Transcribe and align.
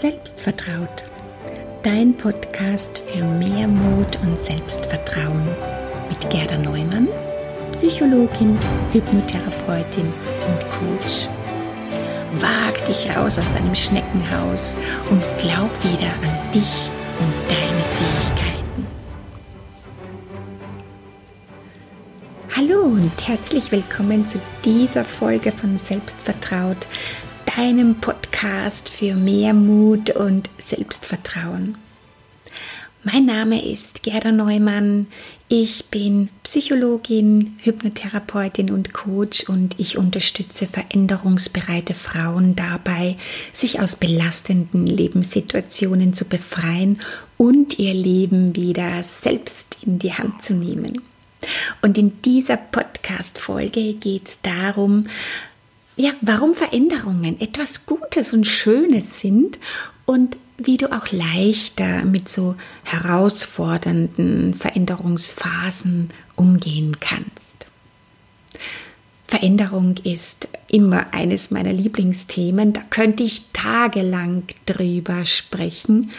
Selbstvertraut. 0.00 1.02
Dein 1.82 2.16
Podcast 2.16 3.02
für 3.08 3.24
mehr 3.24 3.66
Mut 3.66 4.16
und 4.22 4.38
Selbstvertrauen 4.38 5.48
mit 6.08 6.30
Gerda 6.30 6.56
Neumann, 6.56 7.08
Psychologin, 7.72 8.56
Hypnotherapeutin 8.92 10.06
und 10.06 10.60
Coach. 10.70 11.26
Wag 12.34 12.84
dich 12.84 13.10
raus 13.16 13.38
aus 13.38 13.52
deinem 13.52 13.74
Schneckenhaus 13.74 14.76
und 15.10 15.20
glaub 15.38 15.72
wieder 15.82 16.12
an 16.22 16.52
dich 16.54 16.92
und 17.18 17.34
deine 17.48 17.82
Fähigkeiten. 17.96 18.86
Hallo 22.56 22.82
und 22.82 23.26
herzlich 23.26 23.72
willkommen 23.72 24.28
zu 24.28 24.40
dieser 24.64 25.04
Folge 25.04 25.50
von 25.50 25.76
Selbstvertraut, 25.76 26.86
deinem 27.58 27.96
Podcast 27.96 28.88
für 28.88 29.16
mehr 29.16 29.52
Mut 29.52 30.10
und 30.10 30.48
Selbstvertrauen. 30.58 31.76
Mein 33.02 33.26
Name 33.26 33.68
ist 33.68 34.04
Gerda 34.04 34.30
Neumann. 34.30 35.08
Ich 35.48 35.86
bin 35.86 36.28
Psychologin, 36.44 37.56
Hypnotherapeutin 37.58 38.70
und 38.70 38.92
Coach 38.92 39.48
und 39.48 39.74
ich 39.80 39.98
unterstütze 39.98 40.68
veränderungsbereite 40.68 41.94
Frauen 41.94 42.54
dabei, 42.54 43.16
sich 43.52 43.80
aus 43.80 43.96
belastenden 43.96 44.86
Lebenssituationen 44.86 46.14
zu 46.14 46.26
befreien 46.26 47.00
und 47.38 47.80
ihr 47.80 47.92
Leben 47.92 48.54
wieder 48.54 49.02
selbst 49.02 49.78
in 49.84 49.98
die 49.98 50.12
Hand 50.12 50.42
zu 50.42 50.54
nehmen. 50.54 51.02
Und 51.82 51.98
in 51.98 52.20
dieser 52.22 52.56
Podcast-Folge 52.56 53.94
geht 53.94 54.28
es 54.28 54.42
darum, 54.42 55.06
ja, 55.98 56.12
warum 56.20 56.54
Veränderungen 56.54 57.40
etwas 57.40 57.84
Gutes 57.84 58.32
und 58.32 58.46
Schönes 58.46 59.20
sind 59.20 59.58
und 60.06 60.36
wie 60.56 60.76
du 60.76 60.92
auch 60.92 61.10
leichter 61.12 62.04
mit 62.04 62.28
so 62.28 62.56
herausfordernden 62.84 64.54
Veränderungsphasen 64.54 66.10
umgehen 66.36 66.96
kannst. 67.00 67.66
Veränderung 69.26 69.96
ist 70.04 70.48
immer 70.68 71.12
eines 71.12 71.50
meiner 71.50 71.72
Lieblingsthemen, 71.72 72.72
da 72.72 72.80
könnte 72.90 73.24
ich 73.24 73.42
tagelang 73.52 74.44
drüber 74.66 75.24
sprechen. 75.24 76.10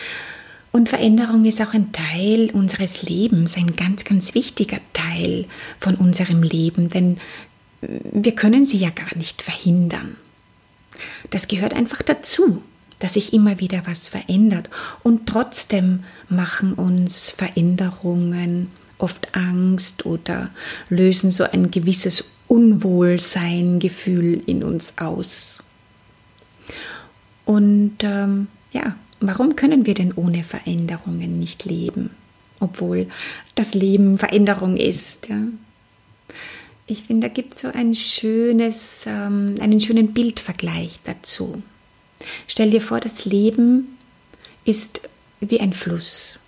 Und 0.71 0.89
Veränderung 0.89 1.45
ist 1.45 1.61
auch 1.61 1.73
ein 1.73 1.91
Teil 1.91 2.51
unseres 2.53 3.01
Lebens, 3.01 3.57
ein 3.57 3.75
ganz, 3.75 4.03
ganz 4.03 4.35
wichtiger 4.35 4.77
Teil 4.93 5.45
von 5.79 5.95
unserem 5.95 6.43
Leben, 6.43 6.89
denn 6.89 7.17
wir 7.81 8.35
können 8.35 8.65
sie 8.65 8.77
ja 8.77 8.89
gar 8.89 9.15
nicht 9.17 9.41
verhindern. 9.41 10.17
Das 11.29 11.47
gehört 11.47 11.73
einfach 11.73 12.01
dazu, 12.01 12.61
dass 12.99 13.13
sich 13.13 13.33
immer 13.33 13.59
wieder 13.59 13.83
was 13.85 14.09
verändert. 14.09 14.69
Und 15.03 15.27
trotzdem 15.27 16.03
machen 16.27 16.73
uns 16.73 17.29
Veränderungen 17.29 18.67
oft 18.97 19.35
Angst 19.35 20.05
oder 20.05 20.49
lösen 20.89 21.31
so 21.31 21.45
ein 21.45 21.71
gewisses 21.71 22.25
Unwohlseingefühl 22.47 24.43
in 24.45 24.63
uns 24.63 24.93
aus. 24.97 25.63
Und 27.45 27.97
ähm, 28.01 28.47
ja, 28.71 28.95
warum 29.19 29.55
können 29.55 29.85
wir 29.85 29.93
denn 29.93 30.13
ohne 30.13 30.43
Veränderungen 30.43 31.39
nicht 31.39 31.65
leben? 31.65 32.11
Obwohl 32.59 33.07
das 33.55 33.73
Leben 33.73 34.17
Veränderung 34.17 34.75
ist. 34.75 35.29
Ja? 35.29 35.37
Ich 36.89 37.03
finde, 37.03 37.27
da 37.27 37.33
gibt 37.33 37.53
es 37.53 37.61
so 37.61 37.67
ein 37.69 37.93
schönes, 37.93 39.05
ähm, 39.05 39.55
einen 39.59 39.79
schönen 39.79 40.13
Bildvergleich 40.13 40.99
dazu. 41.03 41.61
Stell 42.47 42.71
dir 42.71 42.81
vor, 42.81 42.99
das 42.99 43.25
Leben 43.25 43.97
ist 44.65 45.01
wie 45.39 45.59
ein 45.59 45.73
Fluss. 45.73 46.39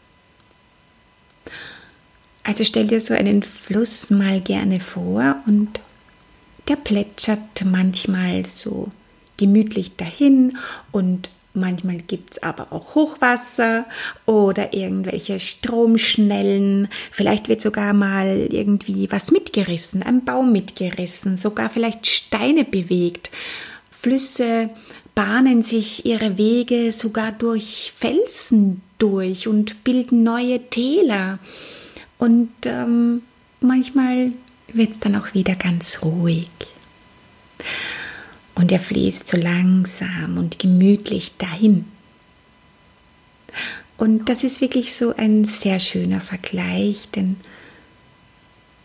Also 2.44 2.64
stell 2.66 2.88
dir 2.88 3.00
so 3.00 3.14
einen 3.14 3.44
Fluss 3.44 4.10
mal 4.10 4.42
gerne 4.42 4.80
vor 4.80 5.36
und 5.46 5.80
der 6.68 6.76
plätschert 6.76 7.64
manchmal 7.64 8.48
so 8.50 8.90
gemütlich 9.38 9.96
dahin 9.96 10.58
und 10.92 11.30
Manchmal 11.54 11.98
gibt 11.98 12.32
es 12.32 12.44
aber 12.44 12.72
auch 12.72 12.96
Hochwasser 12.96 13.86
oder 14.26 14.74
irgendwelche 14.74 15.40
Stromschnellen. 15.40 16.88
Vielleicht 17.12 17.50
wird 17.50 17.62
sogar 17.62 17.94
mal 17.94 18.48
irgendwie 18.50 19.12
was 19.12 19.32
mitgerissen, 19.32 20.02
ein 20.02 20.24
Baum 20.24 20.54
mitgerissen, 20.54 21.36
sogar 21.36 21.70
vielleicht 21.70 22.08
Steine 22.08 22.64
bewegt. 22.64 23.32
Flüsse 23.92 24.70
bahnen 25.14 25.62
sich 25.62 26.06
ihre 26.06 26.38
Wege 26.38 26.94
sogar 26.94 27.34
durch 27.34 27.92
Felsen 27.98 28.82
durch 28.98 29.48
und 29.48 29.84
bilden 29.84 30.24
neue 30.24 30.70
Täler. 30.70 31.40
Und 32.18 32.52
ähm, 32.64 33.24
manchmal 33.60 34.32
wird 34.72 34.92
es 34.92 35.00
dann 35.00 35.18
auch 35.18 35.34
wieder 35.34 35.56
ganz 35.56 36.00
ruhig 36.02 36.48
und 38.62 38.72
er 38.72 38.80
fließt 38.80 39.28
so 39.28 39.38
langsam 39.38 40.38
und 40.38 40.60
gemütlich 40.60 41.36
dahin. 41.40 41.86
Und 43.98 44.30
das 44.30 44.44
ist 44.44 44.62
wirklich 44.62 44.94
so 44.94 45.16
ein 45.16 45.46
sehr 45.46 45.80
schöner 45.80 46.22
Vergleich, 46.22 47.10
denn 47.10 47.38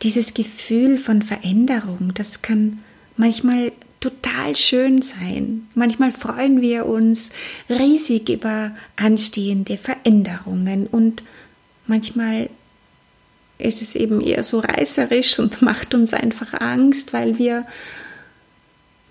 dieses 0.02 0.32
Gefühl 0.32 0.96
von 0.96 1.20
Veränderung, 1.20 2.12
das 2.14 2.40
kann 2.40 2.78
manchmal 3.18 3.72
total 4.00 4.56
schön 4.56 5.02
sein. 5.02 5.68
Manchmal 5.74 6.12
freuen 6.12 6.62
wir 6.62 6.86
uns 6.86 7.30
riesig 7.68 8.30
über 8.30 8.74
anstehende 8.96 9.76
Veränderungen 9.76 10.86
und 10.86 11.22
manchmal 11.86 12.48
ist 13.58 13.82
es 13.82 13.94
eben 13.94 14.22
eher 14.22 14.42
so 14.42 14.60
reißerisch 14.60 15.38
und 15.38 15.60
macht 15.62 15.94
uns 15.94 16.14
einfach 16.14 16.54
Angst, 16.60 17.12
weil 17.12 17.38
wir 17.38 17.66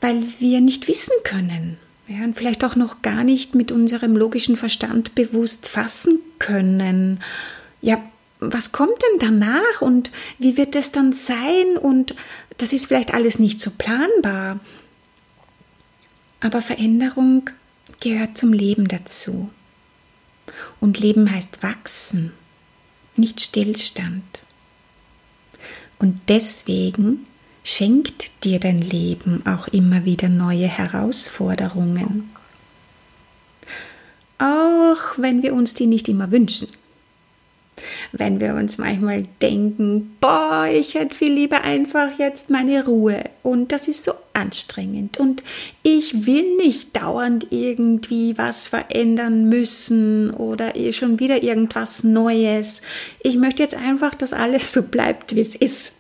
weil 0.06 0.24
wir 0.38 0.62
nicht 0.62 0.88
wissen 0.88 1.16
können. 1.24 1.78
Ja, 2.08 2.24
und 2.24 2.38
vielleicht 2.38 2.64
auch 2.64 2.76
noch 2.76 3.02
gar 3.02 3.24
nicht 3.24 3.56
mit 3.56 3.72
unserem 3.72 4.16
logischen 4.16 4.56
Verstand 4.56 5.16
bewusst 5.16 5.68
fassen 5.68 6.20
können. 6.38 7.24
Ja, 7.82 8.00
was 8.40 8.72
kommt 8.72 9.02
denn 9.02 9.20
danach 9.20 9.82
und 9.82 10.12
wie 10.38 10.58
wird 10.58 10.76
es 10.76 10.92
dann 10.92 11.12
sein? 11.12 11.78
Und 11.82 12.14
das 12.60 12.72
ist 12.72 12.86
vielleicht 12.86 13.16
alles 13.16 13.40
nicht 13.40 13.60
so 13.60 13.72
planbar. 13.72 14.60
Aber 16.40 16.62
Veränderung 16.62 17.50
gehört 18.00 18.38
zum 18.38 18.54
Leben 18.54 18.88
dazu. 18.88 19.50
Und 20.80 21.00
Leben 21.00 21.32
heißt 21.32 21.64
wachsen, 21.64 22.32
nicht 23.16 23.42
Stillstand. 23.42 24.44
Und 25.98 26.22
deswegen 26.28 27.26
schenkt 27.66 28.44
dir 28.44 28.60
dein 28.60 28.80
Leben 28.80 29.44
auch 29.46 29.68
immer 29.68 30.06
wieder 30.06 30.30
neue 30.30 30.68
Herausforderungen. 30.68 32.30
Auch 34.38 35.18
wenn 35.18 35.42
wir 35.42 35.54
uns 35.54 35.74
die 35.74 35.88
nicht 35.88 36.08
immer 36.08 36.32
wünschen. 36.32 36.68
Wenn 38.12 38.40
wir 38.40 38.54
uns 38.54 38.78
manchmal 38.78 39.28
denken, 39.42 40.16
boah, 40.22 40.68
ich 40.72 40.94
hätte 40.94 41.16
viel 41.16 41.34
lieber 41.34 41.62
einfach 41.64 42.20
jetzt 42.20 42.50
meine 42.50 42.86
Ruhe 42.86 43.24
und 43.42 43.72
das 43.72 43.88
ist 43.88 44.06
so 44.06 44.14
anstrengend 44.34 45.18
und 45.18 45.44
ich 45.84 46.26
will 46.26 46.56
nicht 46.56 46.96
dauernd 46.96 47.48
irgendwie 47.50 48.38
was 48.38 48.68
verändern 48.68 49.50
müssen 49.50 50.32
oder 50.32 50.76
eh 50.78 50.94
schon 50.94 51.20
wieder 51.20 51.44
irgendwas 51.44 52.04
Neues. 52.04 52.82
Ich 53.22 53.36
möchte 53.36 53.64
jetzt 53.64 53.76
einfach, 53.76 54.14
dass 54.16 54.32
alles 54.34 54.72
so 54.72 54.84
bleibt, 54.84 55.36
wie 55.36 55.42
es 55.42 55.56
ist. 55.56 55.96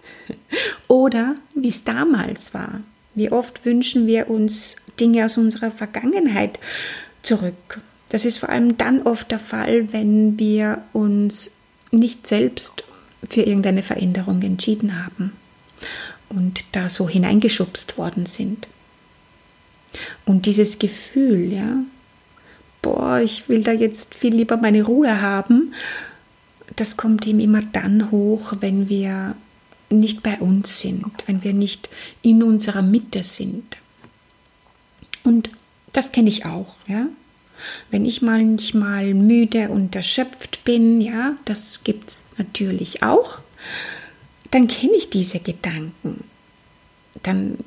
Oder 0.87 1.35
wie 1.53 1.69
es 1.69 1.83
damals 1.83 2.53
war. 2.53 2.81
Wie 3.13 3.31
oft 3.31 3.65
wünschen 3.65 4.07
wir 4.07 4.29
uns 4.29 4.75
Dinge 4.99 5.25
aus 5.25 5.37
unserer 5.37 5.71
Vergangenheit 5.71 6.59
zurück. 7.21 7.81
Das 8.09 8.25
ist 8.25 8.37
vor 8.37 8.49
allem 8.49 8.77
dann 8.77 9.01
oft 9.01 9.31
der 9.31 9.39
Fall, 9.39 9.91
wenn 9.91 10.37
wir 10.37 10.83
uns 10.93 11.57
nicht 11.91 12.27
selbst 12.27 12.83
für 13.29 13.41
irgendeine 13.41 13.83
Veränderung 13.83 14.41
entschieden 14.41 15.03
haben 15.03 15.33
und 16.29 16.63
da 16.71 16.89
so 16.89 17.09
hineingeschubst 17.09 17.97
worden 17.97 18.25
sind. 18.25 18.67
Und 20.25 20.45
dieses 20.45 20.77
Gefühl, 20.79 21.53
ja, 21.53 21.77
boah, 22.81 23.19
ich 23.19 23.49
will 23.49 23.63
da 23.63 23.71
jetzt 23.71 24.13
viel 24.13 24.35
lieber 24.35 24.57
meine 24.57 24.83
Ruhe 24.83 25.21
haben, 25.21 25.73
das 26.75 26.97
kommt 26.97 27.25
ihm 27.25 27.39
immer 27.39 27.61
dann 27.61 28.11
hoch, 28.11 28.53
wenn 28.59 28.89
wir 28.89 29.35
nicht 29.99 30.23
bei 30.23 30.39
uns 30.39 30.79
sind, 30.79 31.05
wenn 31.27 31.43
wir 31.43 31.53
nicht 31.53 31.89
in 32.21 32.43
unserer 32.43 32.81
Mitte 32.81 33.23
sind. 33.23 33.77
Und 35.23 35.49
das 35.93 36.11
kenne 36.11 36.29
ich 36.29 36.45
auch, 36.45 36.75
ja. 36.87 37.07
Wenn 37.89 38.05
ich 38.05 38.21
manchmal 38.21 39.13
müde 39.13 39.69
und 39.69 39.95
erschöpft 39.95 40.63
bin, 40.65 40.99
ja, 41.01 41.37
das 41.45 41.83
gibt 41.83 42.09
es 42.09 42.23
natürlich 42.37 43.01
auch, 43.01 43.39
dann 44.51 44.67
kenne 44.67 44.93
ich 44.93 45.09
diese 45.09 45.39
Gedanken. 45.39 46.25
Dann 47.23 47.57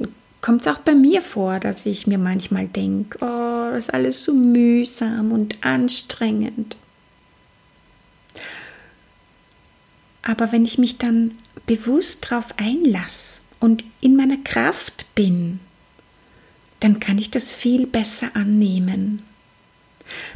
kommt 0.40 0.60
es 0.60 0.68
auch 0.68 0.78
bei 0.78 0.94
mir 0.94 1.22
vor, 1.22 1.58
dass 1.58 1.86
ich 1.86 2.06
mir 2.06 2.18
manchmal 2.18 2.68
denke, 2.68 3.18
oh, 3.20 3.70
das 3.72 3.88
ist 3.88 3.94
alles 3.94 4.24
so 4.24 4.34
mühsam 4.34 5.32
und 5.32 5.64
anstrengend. 5.64 6.76
Aber 10.28 10.52
wenn 10.52 10.66
ich 10.66 10.76
mich 10.76 10.98
dann 10.98 11.38
bewusst 11.64 12.26
darauf 12.30 12.52
einlasse 12.58 13.40
und 13.60 13.82
in 14.02 14.14
meiner 14.14 14.36
Kraft 14.36 15.06
bin, 15.14 15.58
dann 16.80 17.00
kann 17.00 17.16
ich 17.16 17.30
das 17.30 17.50
viel 17.50 17.86
besser 17.86 18.36
annehmen. 18.36 19.22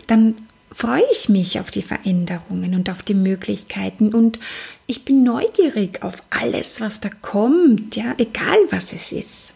Dann 0.07 0.35
freue 0.73 1.05
ich 1.13 1.29
mich 1.29 1.61
auf 1.61 1.71
die 1.71 1.83
Veränderungen 1.83 2.75
und 2.75 2.89
auf 2.89 3.03
die 3.03 3.13
Möglichkeiten 3.13 4.15
und 4.15 4.39
ich 4.87 5.05
bin 5.05 5.25
neugierig 5.25 6.03
auf 6.03 6.23
alles, 6.31 6.81
was 6.81 7.01
da 7.01 7.11
kommt, 7.11 7.95
ja, 7.95 8.15
egal 8.17 8.59
was 8.71 8.95
es 8.95 9.13
ist. 9.13 9.53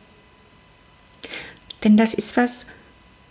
Denn 1.83 1.97
das 1.97 2.13
ist 2.13 2.37
was, 2.37 2.67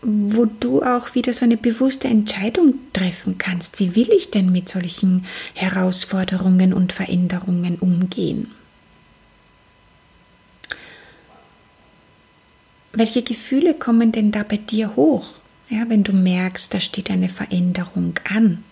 wo 0.05 0.45
du 0.45 0.83
auch 0.83 1.15
wieder 1.15 1.33
so 1.33 1.45
eine 1.45 1.57
bewusste 1.57 2.07
Entscheidung 2.07 2.75
treffen 2.93 3.39
kannst. 3.39 3.79
Wie 3.79 3.95
will 3.95 4.09
ich 4.11 4.29
denn 4.29 4.51
mit 4.51 4.69
solchen 4.69 5.25
Herausforderungen 5.55 6.73
und 6.73 6.93
Veränderungen 6.93 7.77
umgehen? 7.79 8.51
Welche 12.93 13.23
Gefühle 13.23 13.73
kommen 13.73 14.11
denn 14.11 14.31
da 14.31 14.43
bei 14.43 14.57
dir 14.57 14.95
hoch? 14.95 15.33
Ja, 15.69 15.89
wenn 15.89 16.03
du 16.03 16.13
merkst, 16.13 16.73
da 16.73 16.79
steht 16.79 17.09
eine 17.09 17.27
Veränderung 17.27 18.13
an. 18.29 18.63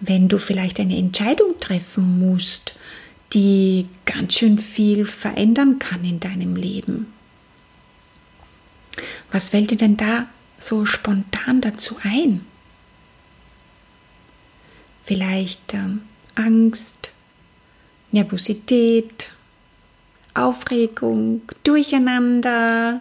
Wenn 0.00 0.28
du 0.28 0.38
vielleicht 0.38 0.78
eine 0.78 0.98
Entscheidung 0.98 1.58
treffen 1.58 2.18
musst, 2.18 2.74
die 3.32 3.86
ganz 4.04 4.34
schön 4.34 4.58
viel 4.58 5.06
verändern 5.06 5.78
kann 5.78 6.04
in 6.04 6.20
deinem 6.20 6.54
Leben. 6.54 7.06
Was 9.32 9.48
fällt 9.48 9.70
dir 9.70 9.78
denn 9.78 9.96
da 9.96 10.26
so 10.58 10.84
spontan 10.84 11.62
dazu 11.62 11.96
ein? 12.04 12.46
Vielleicht 15.04 15.74
ähm, 15.74 16.02
Angst, 16.34 17.10
Nervosität, 18.12 19.30
Aufregung, 20.34 21.42
Durcheinander, 21.64 23.00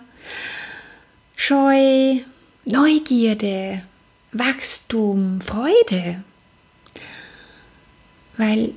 Scheu, 1.36 2.18
Neugierde, 2.66 3.84
Wachstum, 4.32 5.42
Freude. 5.42 6.24
Weil, 8.38 8.74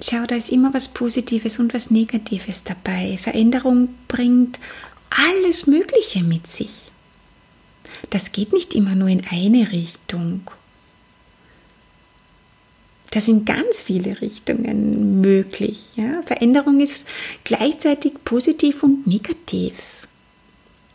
schau, 0.00 0.24
da 0.26 0.36
ist 0.36 0.50
immer 0.50 0.72
was 0.72 0.88
Positives 0.88 1.58
und 1.58 1.74
was 1.74 1.90
Negatives 1.90 2.64
dabei. 2.64 3.18
Veränderung 3.20 3.94
bringt 4.08 4.58
alles 5.16 5.66
Mögliche 5.66 6.22
mit 6.22 6.46
sich. 6.46 6.90
Das 8.10 8.32
geht 8.32 8.52
nicht 8.52 8.74
immer 8.74 8.94
nur 8.94 9.08
in 9.08 9.24
eine 9.30 9.72
Richtung. 9.72 10.42
Da 13.10 13.20
sind 13.20 13.44
ganz 13.44 13.82
viele 13.82 14.20
Richtungen 14.20 15.20
möglich. 15.20 15.96
Ja? 15.96 16.22
Veränderung 16.24 16.80
ist 16.80 17.06
gleichzeitig 17.44 18.14
positiv 18.24 18.82
und 18.82 19.06
negativ. 19.06 19.74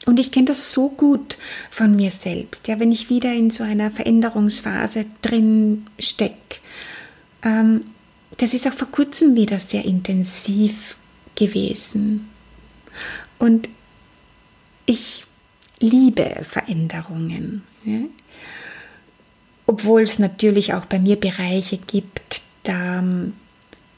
Und 0.07 0.19
ich 0.19 0.31
kenne 0.31 0.45
das 0.45 0.71
so 0.71 0.89
gut 0.89 1.37
von 1.69 1.95
mir 1.95 2.11
selbst. 2.11 2.67
Ja, 2.67 2.79
wenn 2.79 2.91
ich 2.91 3.09
wieder 3.09 3.33
in 3.33 3.51
so 3.51 3.63
einer 3.63 3.91
Veränderungsphase 3.91 5.05
drin 5.21 5.85
stecke. 5.99 6.59
Ähm, 7.43 7.81
das 8.37 8.53
ist 8.53 8.67
auch 8.67 8.73
vor 8.73 8.87
kurzem 8.89 9.35
wieder 9.35 9.59
sehr 9.59 9.85
intensiv 9.85 10.95
gewesen. 11.35 12.29
Und 13.37 13.69
ich 14.87 15.23
liebe 15.79 16.43
Veränderungen. 16.43 17.61
Ja? 17.85 17.99
Obwohl 19.67 20.01
es 20.01 20.17
natürlich 20.17 20.73
auch 20.73 20.85
bei 20.85 20.97
mir 20.97 21.17
Bereiche 21.17 21.77
gibt, 21.77 22.41
da 22.63 22.99
ähm, 22.99 23.33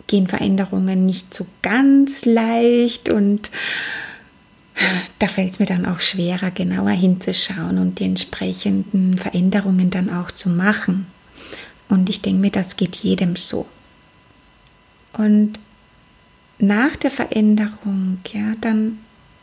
gehen 0.07 0.27
Veränderungen 0.27 1.05
nicht 1.05 1.33
so 1.33 1.45
ganz 1.61 2.25
leicht 2.25 3.09
und 3.09 3.49
da 5.19 5.27
fällt 5.27 5.51
es 5.51 5.59
mir 5.59 5.65
dann 5.65 5.85
auch 5.85 5.99
schwerer, 5.99 6.51
genauer 6.51 6.91
hinzuschauen 6.91 7.77
und 7.77 7.99
die 7.99 8.05
entsprechenden 8.05 9.17
Veränderungen 9.17 9.89
dann 9.89 10.09
auch 10.09 10.31
zu 10.31 10.49
machen. 10.49 11.07
Und 11.89 12.09
ich 12.09 12.21
denke 12.21 12.41
mir, 12.41 12.51
das 12.51 12.77
geht 12.77 12.95
jedem 12.97 13.35
so. 13.35 13.67
Und 15.13 15.59
nach 16.59 16.95
der 16.95 17.11
Veränderung, 17.11 18.19
ja, 18.31 18.53
dann 18.61 18.99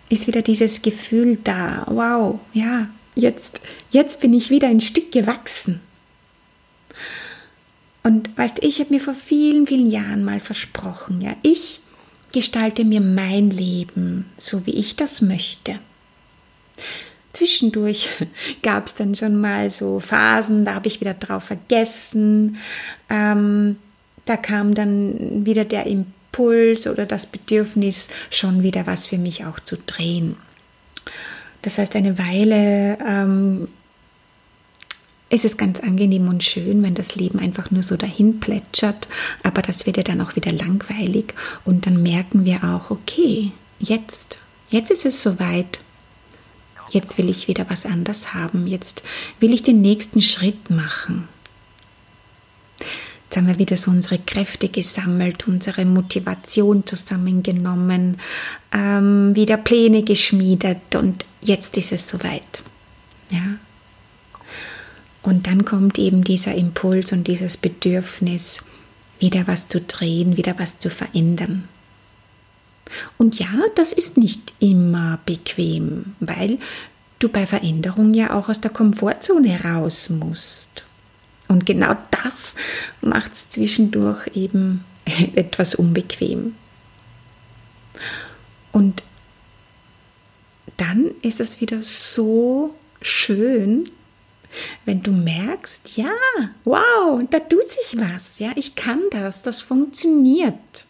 ist 0.08 0.26
wieder 0.26 0.43
dieses 0.43 0.82
Gefühl 0.82 1.38
da, 1.43 1.87
wow, 1.88 2.38
ja, 2.53 2.88
jetzt, 3.14 3.61
jetzt 3.91 4.20
bin 4.20 4.35
ich 4.35 4.50
wieder 4.50 4.69
ein 4.69 4.81
Stück 4.81 5.11
gewachsen. 5.12 5.81
Und 8.03 8.37
weißt 8.38 8.58
du, 8.58 8.67
ich 8.67 8.79
habe 8.79 8.94
mir 8.94 9.00
vor 9.00 9.14
vielen, 9.14 9.67
vielen 9.67 9.91
Jahren 9.91 10.25
mal 10.25 10.38
versprochen, 10.38 11.20
ja, 11.20 11.35
ich 11.43 11.81
gestalte 12.32 12.85
mir 12.85 13.00
mein 13.00 13.50
Leben, 13.50 14.26
so 14.37 14.67
wie 14.67 14.75
ich 14.76 14.94
das 14.94 15.23
möchte. 15.23 15.79
Zwischendurch 17.32 18.11
gab 18.62 18.87
es 18.87 18.94
dann 18.94 19.14
schon 19.14 19.41
mal 19.41 19.70
so 19.70 20.00
Phasen, 20.00 20.64
da 20.64 20.75
habe 20.75 20.87
ich 20.87 21.00
wieder 21.00 21.14
drauf 21.14 21.44
vergessen. 21.44 22.58
Ähm, 23.11 23.76
da 24.25 24.37
kam 24.37 24.75
dann 24.75 25.47
wieder 25.47 25.64
der 25.64 25.87
Impuls, 25.87 26.15
Impuls 26.36 26.86
oder 26.86 27.06
das 27.06 27.26
Bedürfnis, 27.26 28.08
schon 28.30 28.62
wieder 28.62 28.86
was 28.86 29.06
für 29.06 29.18
mich 29.18 29.44
auch 29.44 29.58
zu 29.60 29.76
drehen. 29.78 30.36
Das 31.62 31.78
heißt, 31.78 31.96
eine 31.96 32.18
Weile 32.18 32.98
ähm, 33.04 33.68
ist 35.30 35.44
es 35.44 35.56
ganz 35.56 35.80
angenehm 35.80 36.28
und 36.28 36.44
schön, 36.44 36.82
wenn 36.82 36.94
das 36.94 37.16
Leben 37.16 37.38
einfach 37.38 37.70
nur 37.70 37.82
so 37.82 37.96
dahin 37.96 38.38
plätschert, 38.38 39.08
aber 39.42 39.62
das 39.62 39.86
wird 39.86 39.96
ja 39.96 40.02
dann 40.02 40.20
auch 40.20 40.36
wieder 40.36 40.52
langweilig 40.52 41.34
und 41.64 41.86
dann 41.86 42.02
merken 42.02 42.44
wir 42.44 42.62
auch, 42.62 42.90
okay, 42.90 43.50
jetzt, 43.80 44.38
jetzt 44.68 44.90
ist 44.90 45.06
es 45.06 45.22
soweit. 45.22 45.80
Jetzt 46.90 47.18
will 47.18 47.28
ich 47.28 47.48
wieder 47.48 47.68
was 47.68 47.84
anders 47.84 48.32
haben. 48.32 48.68
Jetzt 48.68 49.02
will 49.40 49.52
ich 49.52 49.64
den 49.64 49.80
nächsten 49.80 50.22
Schritt 50.22 50.70
machen. 50.70 51.26
Jetzt 53.36 53.42
haben 53.42 53.48
wir 53.48 53.58
wieder 53.58 53.76
so 53.76 53.90
unsere 53.90 54.18
Kräfte 54.18 54.70
gesammelt, 54.70 55.46
unsere 55.46 55.84
Motivation 55.84 56.86
zusammengenommen, 56.86 58.16
ähm, 58.72 59.36
wieder 59.36 59.58
Pläne 59.58 60.04
geschmiedet 60.04 60.94
und 60.94 61.26
jetzt 61.42 61.76
ist 61.76 61.92
es 61.92 62.08
soweit. 62.08 62.62
Ja. 63.28 63.58
Und 65.20 65.48
dann 65.48 65.66
kommt 65.66 65.98
eben 65.98 66.24
dieser 66.24 66.55
Impuls 66.55 67.12
und 67.12 67.28
dieses 67.28 67.58
Bedürfnis, 67.58 68.62
wieder 69.19 69.46
was 69.46 69.69
zu 69.69 69.82
drehen, 69.82 70.38
wieder 70.38 70.58
was 70.58 70.78
zu 70.78 70.88
verändern. 70.88 71.69
Und 73.19 73.38
ja, 73.38 73.50
das 73.74 73.93
ist 73.93 74.16
nicht 74.16 74.55
immer 74.60 75.19
bequem, 75.26 76.14
weil 76.20 76.56
du 77.19 77.28
bei 77.28 77.46
Veränderung 77.46 78.14
ja 78.14 78.32
auch 78.32 78.48
aus 78.48 78.62
der 78.62 78.70
Komfortzone 78.70 79.62
raus 79.62 80.08
musst. 80.08 80.75
Und 81.48 81.67
genau 81.67 81.96
das 82.10 82.55
macht 83.00 83.32
es 83.32 83.50
zwischendurch 83.50 84.26
eben 84.34 84.84
etwas 85.34 85.74
unbequem. 85.74 86.55
Und 88.72 89.03
dann 90.76 91.12
ist 91.22 91.41
es 91.41 91.60
wieder 91.60 91.82
so 91.82 92.74
schön, 93.00 93.88
wenn 94.84 95.03
du 95.03 95.12
merkst, 95.12 95.96
ja, 95.96 96.12
wow, 96.65 97.22
da 97.31 97.41
tut 97.41 97.69
sich 97.69 97.98
was, 97.98 98.38
ja, 98.38 98.53
ich 98.56 98.74
kann 98.74 99.00
das, 99.10 99.43
das 99.43 99.60
funktioniert. 99.60 100.86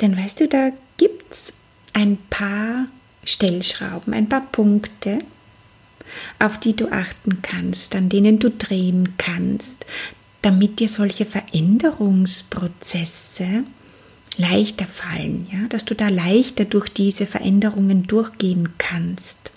Denn 0.00 0.16
weißt 0.16 0.40
du, 0.40 0.48
da 0.48 0.72
gibt 0.96 1.32
es 1.32 1.54
ein 1.92 2.18
paar 2.30 2.86
Stellschrauben, 3.24 4.14
ein 4.14 4.28
paar 4.28 4.46
Punkte, 4.52 5.18
auf 6.38 6.58
die 6.58 6.76
du 6.76 6.90
achten 6.90 7.42
kannst, 7.42 7.94
an 7.94 8.08
denen 8.08 8.38
du 8.38 8.48
drehen 8.50 9.14
kannst, 9.18 9.84
damit 10.42 10.80
dir 10.80 10.88
solche 10.88 11.26
Veränderungsprozesse 11.26 13.64
leichter 14.36 14.86
fallen, 14.86 15.46
ja, 15.52 15.68
dass 15.68 15.84
du 15.84 15.94
da 15.94 16.08
leichter 16.08 16.64
durch 16.64 16.88
diese 16.88 17.26
Veränderungen 17.26 18.06
durchgehen 18.06 18.70
kannst. 18.78 19.52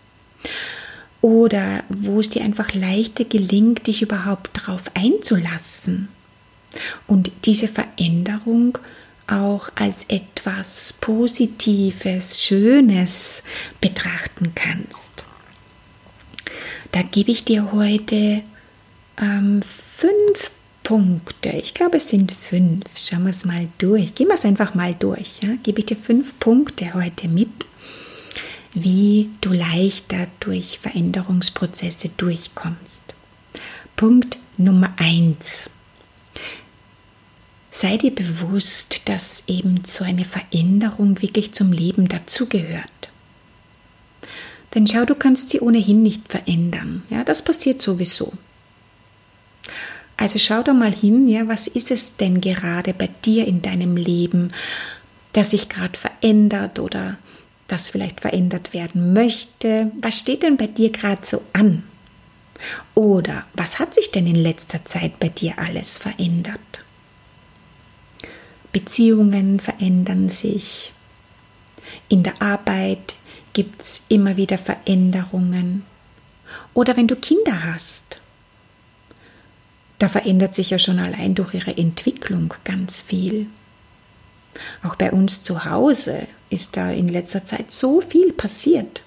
Oder 1.22 1.86
wo 1.88 2.20
es 2.20 2.28
dir 2.30 2.44
einfach 2.44 2.74
leichter 2.74 3.24
gelingt, 3.24 3.88
dich 3.88 4.02
überhaupt 4.02 4.58
darauf 4.58 4.92
einzulassen 4.94 6.10
und 7.08 7.32
diese 7.46 7.70
Veränderung 7.70 8.78
auch 9.28 9.70
als 9.76 10.04
etwas 10.10 10.94
Positives, 11.00 12.44
Schönes 12.44 13.42
betrachten 13.80 14.54
kannst. 14.54 15.23
Da 16.94 17.02
gebe 17.02 17.32
ich 17.32 17.44
dir 17.44 17.72
heute 17.72 18.44
ähm, 19.20 19.64
fünf 19.64 20.52
Punkte. 20.84 21.50
Ich 21.50 21.74
glaube, 21.74 21.98
es 21.98 22.10
sind 22.10 22.32
fünf. 22.32 22.84
Schauen 22.96 23.24
wir 23.24 23.32
es 23.32 23.46
mal 23.46 23.68
durch. 23.80 24.14
Gehen 24.14 24.28
wir 24.28 24.36
es 24.36 24.46
einfach 24.46 24.76
mal 24.76 24.94
durch. 24.94 25.40
Ja? 25.42 25.56
Gebe 25.64 25.80
ich 25.80 25.88
dir 25.88 25.98
fünf 25.98 26.38
Punkte 26.38 26.94
heute 26.94 27.28
mit, 27.28 27.50
wie 28.76 29.32
du 29.42 29.54
leichter 29.54 30.28
durch 30.40 30.78
Veränderungsprozesse 30.84 32.10
durchkommst. 32.16 33.16
Punkt 33.96 34.38
Nummer 34.58 34.94
eins. 34.98 35.72
Sei 37.72 37.98
dir 37.98 38.14
bewusst, 38.14 39.10
dass 39.10 39.46
eben 39.48 39.82
so 39.84 40.04
eine 40.04 40.26
Veränderung 40.26 41.20
wirklich 41.24 41.54
zum 41.54 41.72
Leben 41.72 42.08
dazugehört. 42.08 43.10
Denn 44.74 44.88
schau, 44.88 45.06
du 45.06 45.16
kannst 45.16 45.50
sie 45.50 45.60
ohnehin 45.60 46.02
nicht 46.02 46.32
verändern. 46.32 47.04
Ja, 47.10 47.24
das 47.24 47.44
passiert 47.44 47.82
sowieso. 47.82 48.34
Also 50.18 50.40
schau 50.40 50.64
da 50.64 50.74
mal 50.74 50.94
hin, 50.94 51.28
ja, 51.28 51.48
was 51.48 51.68
ist 51.68 51.92
es 51.92 52.16
denn 52.18 52.42
gerade 52.42 52.94
bei 52.94 53.10
dir 53.26 53.46
in 53.48 53.62
deinem 53.62 53.98
Leben, 53.98 54.50
das 55.34 55.52
sich 55.52 55.70
gerade 55.70 55.98
verändert 55.98 56.80
oder 56.80 57.18
das 57.68 57.90
vielleicht 57.90 58.22
verändert 58.22 58.74
werden 58.74 59.14
möchte? 59.14 59.92
Was 60.02 60.20
steht 60.20 60.44
denn 60.44 60.58
bei 60.58 60.68
dir 60.68 60.92
gerade 60.92 61.26
so 61.26 61.42
an? 61.54 61.84
Oder 62.96 63.46
was 63.54 63.80
hat 63.80 63.94
sich 63.94 64.12
denn 64.12 64.28
in 64.28 64.36
letzter 64.36 64.86
Zeit 64.86 65.20
bei 65.20 65.30
dir 65.30 65.58
alles 65.58 65.98
verändert? 65.98 66.60
Beziehungen 68.72 69.60
verändern 69.60 70.30
sich. 70.30 70.94
In 72.10 72.24
der 72.24 72.42
Arbeit 72.42 73.16
gibt 73.54 73.82
es 73.82 74.06
immer 74.10 74.38
wieder 74.38 74.58
Veränderungen. 74.58 75.84
Oder 76.74 76.98
wenn 76.98 77.08
du 77.08 77.16
Kinder 77.16 77.64
hast, 77.64 78.20
da 80.00 80.10
verändert 80.10 80.54
sich 80.54 80.72
ja 80.72 80.80
schon 80.80 81.00
allein 81.00 81.36
durch 81.36 81.54
ihre 81.54 81.78
Entwicklung 81.78 82.54
ganz 82.64 83.02
viel. 83.02 83.48
Auch 84.84 84.96
bei 84.96 85.12
uns 85.12 85.44
zu 85.44 85.66
Hause 85.66 86.28
ist 86.50 86.78
da 86.78 86.92
in 86.92 87.08
letzter 87.08 87.46
Zeit 87.46 87.72
so 87.72 88.02
viel 88.02 88.34
passiert. 88.34 89.04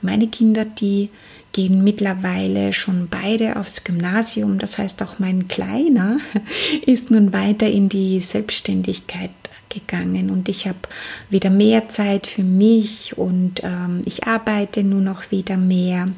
Meine 0.00 0.28
Kinder, 0.28 0.64
die 0.64 1.10
gehen 1.52 1.82
mittlerweile 1.82 2.72
schon 2.72 3.08
beide 3.08 3.56
aufs 3.56 3.82
Gymnasium. 3.82 4.58
Das 4.58 4.78
heißt, 4.78 5.02
auch 5.02 5.18
mein 5.18 5.48
Kleiner 5.48 6.18
ist 6.86 7.10
nun 7.10 7.32
weiter 7.32 7.66
in 7.68 7.88
die 7.88 8.20
Selbstständigkeit 8.20 9.30
gegangen 9.68 10.30
und 10.30 10.48
ich 10.48 10.66
habe 10.66 10.78
wieder 11.30 11.50
mehr 11.50 11.88
Zeit 11.88 12.26
für 12.26 12.42
mich 12.42 13.16
und 13.16 13.62
ähm, 13.62 14.02
ich 14.04 14.26
arbeite 14.26 14.82
nur 14.82 15.00
noch 15.00 15.30
wieder 15.30 15.56
mehr. 15.56 16.08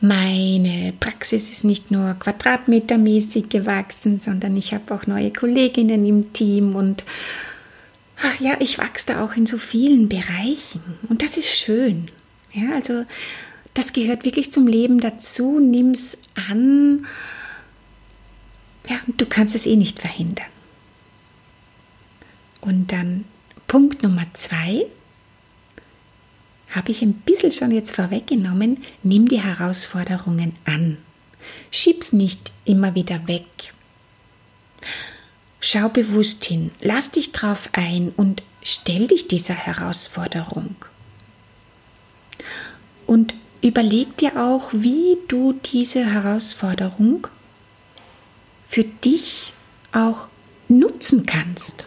Meine 0.00 0.92
Praxis 0.98 1.50
ist 1.50 1.64
nicht 1.64 1.90
nur 1.90 2.14
quadratmetermäßig 2.14 3.48
gewachsen, 3.48 4.18
sondern 4.18 4.56
ich 4.56 4.74
habe 4.74 4.92
auch 4.94 5.06
neue 5.06 5.32
Kolleginnen 5.32 6.04
im 6.06 6.32
Team 6.32 6.74
und 6.74 7.04
ach 8.22 8.40
ja, 8.40 8.56
ich 8.60 8.78
wachse 8.78 9.06
da 9.08 9.24
auch 9.24 9.34
in 9.34 9.46
so 9.46 9.58
vielen 9.58 10.08
Bereichen 10.08 10.82
und 11.08 11.22
das 11.22 11.36
ist 11.36 11.48
schön. 11.48 12.10
Ja, 12.52 12.74
also 12.74 13.04
das 13.74 13.92
gehört 13.92 14.24
wirklich 14.24 14.50
zum 14.50 14.66
Leben 14.66 15.00
dazu. 15.00 15.60
Nimm 15.60 15.90
es 15.90 16.16
an. 16.50 17.06
Ja, 18.88 18.96
du 19.16 19.26
kannst 19.26 19.54
es 19.54 19.66
eh 19.66 19.76
nicht 19.76 19.98
verhindern. 19.98 20.46
Und 22.66 22.90
dann 22.90 23.24
Punkt 23.68 24.02
Nummer 24.02 24.26
zwei, 24.34 24.86
habe 26.70 26.90
ich 26.90 27.00
ein 27.00 27.12
bisschen 27.12 27.52
schon 27.52 27.70
jetzt 27.70 27.94
vorweggenommen, 27.94 28.82
nimm 29.04 29.28
die 29.28 29.40
Herausforderungen 29.40 30.56
an. 30.64 30.98
Schieb's 31.70 32.12
nicht 32.12 32.52
immer 32.64 32.96
wieder 32.96 33.28
weg. 33.28 33.46
Schau 35.60 35.88
bewusst 35.88 36.44
hin, 36.44 36.72
lass 36.80 37.12
dich 37.12 37.30
drauf 37.30 37.68
ein 37.72 38.12
und 38.16 38.42
stell 38.62 39.06
dich 39.06 39.28
dieser 39.28 39.54
Herausforderung. 39.54 40.74
Und 43.06 43.34
überleg 43.62 44.16
dir 44.16 44.42
auch, 44.42 44.72
wie 44.72 45.18
du 45.28 45.52
diese 45.52 46.04
Herausforderung 46.04 47.28
für 48.68 48.82
dich 48.82 49.52
auch 49.92 50.26
nutzen 50.68 51.26
kannst. 51.26 51.86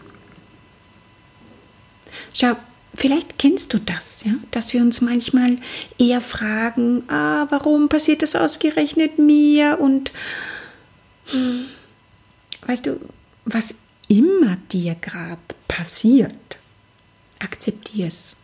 Schau, 2.34 2.56
vielleicht 2.94 3.38
kennst 3.38 3.74
du 3.74 3.80
das, 3.80 4.24
ja, 4.24 4.34
dass 4.52 4.74
wir 4.74 4.82
uns 4.82 5.02
manchmal 5.02 5.58
eher 5.98 6.22
fragen, 6.22 7.04
ah, 7.10 7.48
warum 7.50 7.90
passiert 7.90 8.22
das 8.22 8.36
ausgerechnet 8.36 9.20
mir 9.20 9.80
und 9.80 10.12
hm, 11.32 11.66
weißt 12.66 12.86
du, 12.86 13.00
was 13.46 13.76
immer 14.08 14.58
dir 14.72 14.96
gerade 14.96 15.38
passiert, 15.68 16.58
akzeptier 17.40 18.08
es. 18.08 18.36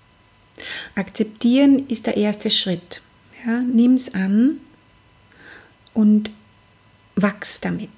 Akzeptieren 0.96 1.88
ist 1.89 2.05
der 2.05 2.17
erste 2.17 2.50
Schritt. 2.50 3.01
Ja, 3.46 3.60
Nimm 3.60 3.96
es 3.96 4.13
an 4.13 4.62
und 5.94 6.32
wachs 7.15 7.60
damit. 7.60 7.89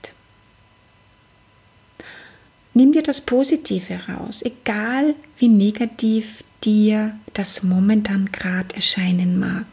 Nimm 2.78 2.92
dir 2.92 3.02
das 3.02 3.22
Positive 3.22 4.02
raus, 4.08 4.44
egal 4.44 5.16
wie 5.40 5.48
negativ 5.48 6.44
dir 6.64 7.18
das 7.34 7.64
momentan 7.64 8.32
gerade 8.32 8.76
erscheinen 8.76 9.40
mag. 9.40 9.66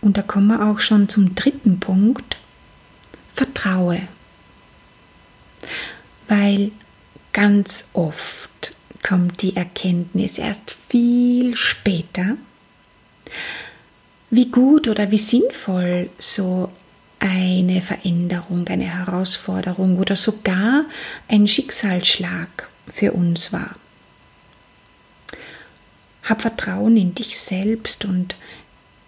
Und 0.00 0.16
da 0.16 0.22
kommen 0.22 0.46
wir 0.46 0.62
auch 0.62 0.80
schon 0.80 1.06
zum 1.10 1.34
dritten 1.34 1.80
Punkt. 1.80 2.38
Vertraue. 3.34 4.08
Weil 6.28 6.72
ganz 7.34 7.90
oft 7.92 8.74
kommt 9.06 9.42
die 9.42 9.54
Erkenntnis 9.54 10.38
erst 10.38 10.76
viel 10.88 11.56
später, 11.56 12.38
wie 14.30 14.46
gut 14.50 14.88
oder 14.88 15.10
wie 15.10 15.18
sinnvoll 15.18 16.08
so 16.18 16.72
eine 17.28 17.82
Veränderung, 17.82 18.68
eine 18.68 18.84
Herausforderung 18.84 19.98
oder 19.98 20.14
sogar 20.14 20.84
ein 21.28 21.48
Schicksalsschlag 21.48 22.68
für 22.92 23.12
uns 23.12 23.52
war. 23.52 23.74
Hab 26.22 26.42
Vertrauen 26.42 26.96
in 26.96 27.14
dich 27.14 27.38
selbst 27.38 28.04
und 28.04 28.36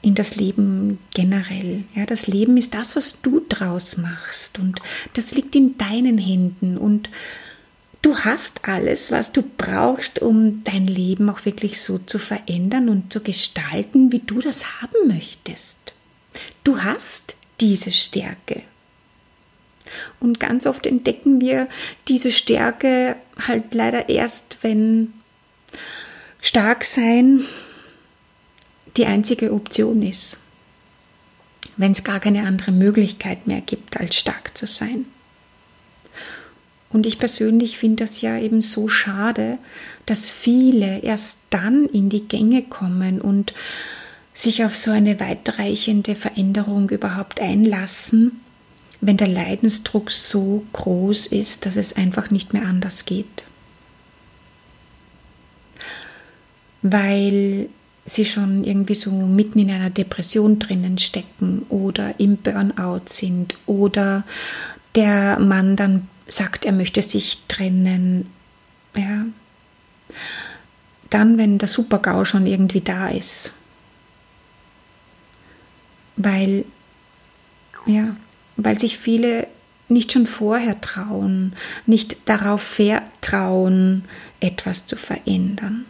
in 0.02 0.14
das 0.14 0.36
Leben 0.36 0.98
generell. 1.14 1.84
Ja, 1.94 2.06
das 2.06 2.26
Leben 2.26 2.56
ist 2.56 2.74
das, 2.74 2.96
was 2.96 3.20
du 3.22 3.40
draus 3.48 3.96
machst 3.96 4.58
und 4.58 4.80
das 5.14 5.32
liegt 5.32 5.54
in 5.54 5.76
deinen 5.78 6.18
Händen 6.18 6.76
und 6.76 7.10
du 8.02 8.16
hast 8.16 8.68
alles, 8.68 9.10
was 9.10 9.32
du 9.32 9.42
brauchst, 9.42 10.20
um 10.20 10.62
dein 10.64 10.86
Leben 10.86 11.30
auch 11.30 11.44
wirklich 11.44 11.80
so 11.80 11.98
zu 11.98 12.18
verändern 12.18 12.88
und 12.88 13.12
zu 13.12 13.20
gestalten, 13.20 14.10
wie 14.12 14.20
du 14.20 14.40
das 14.40 14.80
haben 14.80 15.08
möchtest. 15.08 15.94
Du 16.62 16.80
hast 16.80 17.34
diese 17.60 17.92
Stärke. 17.92 18.62
Und 20.20 20.40
ganz 20.40 20.66
oft 20.66 20.86
entdecken 20.86 21.40
wir 21.40 21.68
diese 22.08 22.30
Stärke 22.30 23.16
halt 23.38 23.74
leider 23.74 24.08
erst, 24.08 24.58
wenn 24.62 25.12
stark 26.40 26.84
sein 26.84 27.44
die 28.96 29.06
einzige 29.06 29.52
Option 29.52 30.02
ist. 30.02 30.38
Wenn 31.76 31.92
es 31.92 32.04
gar 32.04 32.20
keine 32.20 32.46
andere 32.46 32.72
Möglichkeit 32.72 33.46
mehr 33.46 33.60
gibt, 33.60 33.98
als 33.98 34.16
stark 34.16 34.56
zu 34.56 34.66
sein. 34.66 35.06
Und 36.90 37.06
ich 37.06 37.18
persönlich 37.18 37.78
finde 37.78 38.04
das 38.04 38.20
ja 38.20 38.38
eben 38.38 38.62
so 38.62 38.88
schade, 38.88 39.58
dass 40.06 40.30
viele 40.30 41.00
erst 41.00 41.40
dann 41.50 41.84
in 41.86 42.08
die 42.08 42.26
Gänge 42.26 42.62
kommen 42.62 43.20
und 43.20 43.52
sich 44.38 44.64
auf 44.64 44.76
so 44.76 44.92
eine 44.92 45.18
weitreichende 45.18 46.14
Veränderung 46.14 46.88
überhaupt 46.90 47.40
einlassen, 47.40 48.40
wenn 49.00 49.16
der 49.16 49.26
Leidensdruck 49.26 50.12
so 50.12 50.64
groß 50.74 51.26
ist, 51.28 51.66
dass 51.66 51.74
es 51.74 51.96
einfach 51.96 52.30
nicht 52.30 52.52
mehr 52.52 52.62
anders 52.62 53.04
geht. 53.04 53.44
Weil 56.82 57.68
sie 58.06 58.24
schon 58.24 58.62
irgendwie 58.62 58.94
so 58.94 59.10
mitten 59.10 59.58
in 59.58 59.72
einer 59.72 59.90
Depression 59.90 60.60
drinnen 60.60 60.98
stecken 60.98 61.66
oder 61.68 62.20
im 62.20 62.36
Burnout 62.36 63.06
sind 63.06 63.56
oder 63.66 64.24
der 64.94 65.40
Mann 65.40 65.74
dann 65.74 66.08
sagt, 66.28 66.64
er 66.64 66.72
möchte 66.72 67.02
sich 67.02 67.42
trennen. 67.48 68.30
Ja. 68.94 69.26
Dann, 71.10 71.38
wenn 71.38 71.58
der 71.58 71.68
Super-GAU 71.68 72.24
schon 72.24 72.46
irgendwie 72.46 72.82
da 72.82 73.08
ist 73.08 73.52
weil, 76.18 76.64
ja, 77.86 78.16
weil 78.56 78.78
sich 78.78 78.98
viele 78.98 79.46
nicht 79.88 80.12
schon 80.12 80.26
vorher 80.26 80.80
trauen, 80.80 81.54
nicht 81.86 82.16
darauf 82.26 82.60
vertrauen, 82.60 84.04
etwas 84.40 84.86
zu 84.86 84.96
verändern. 84.96 85.86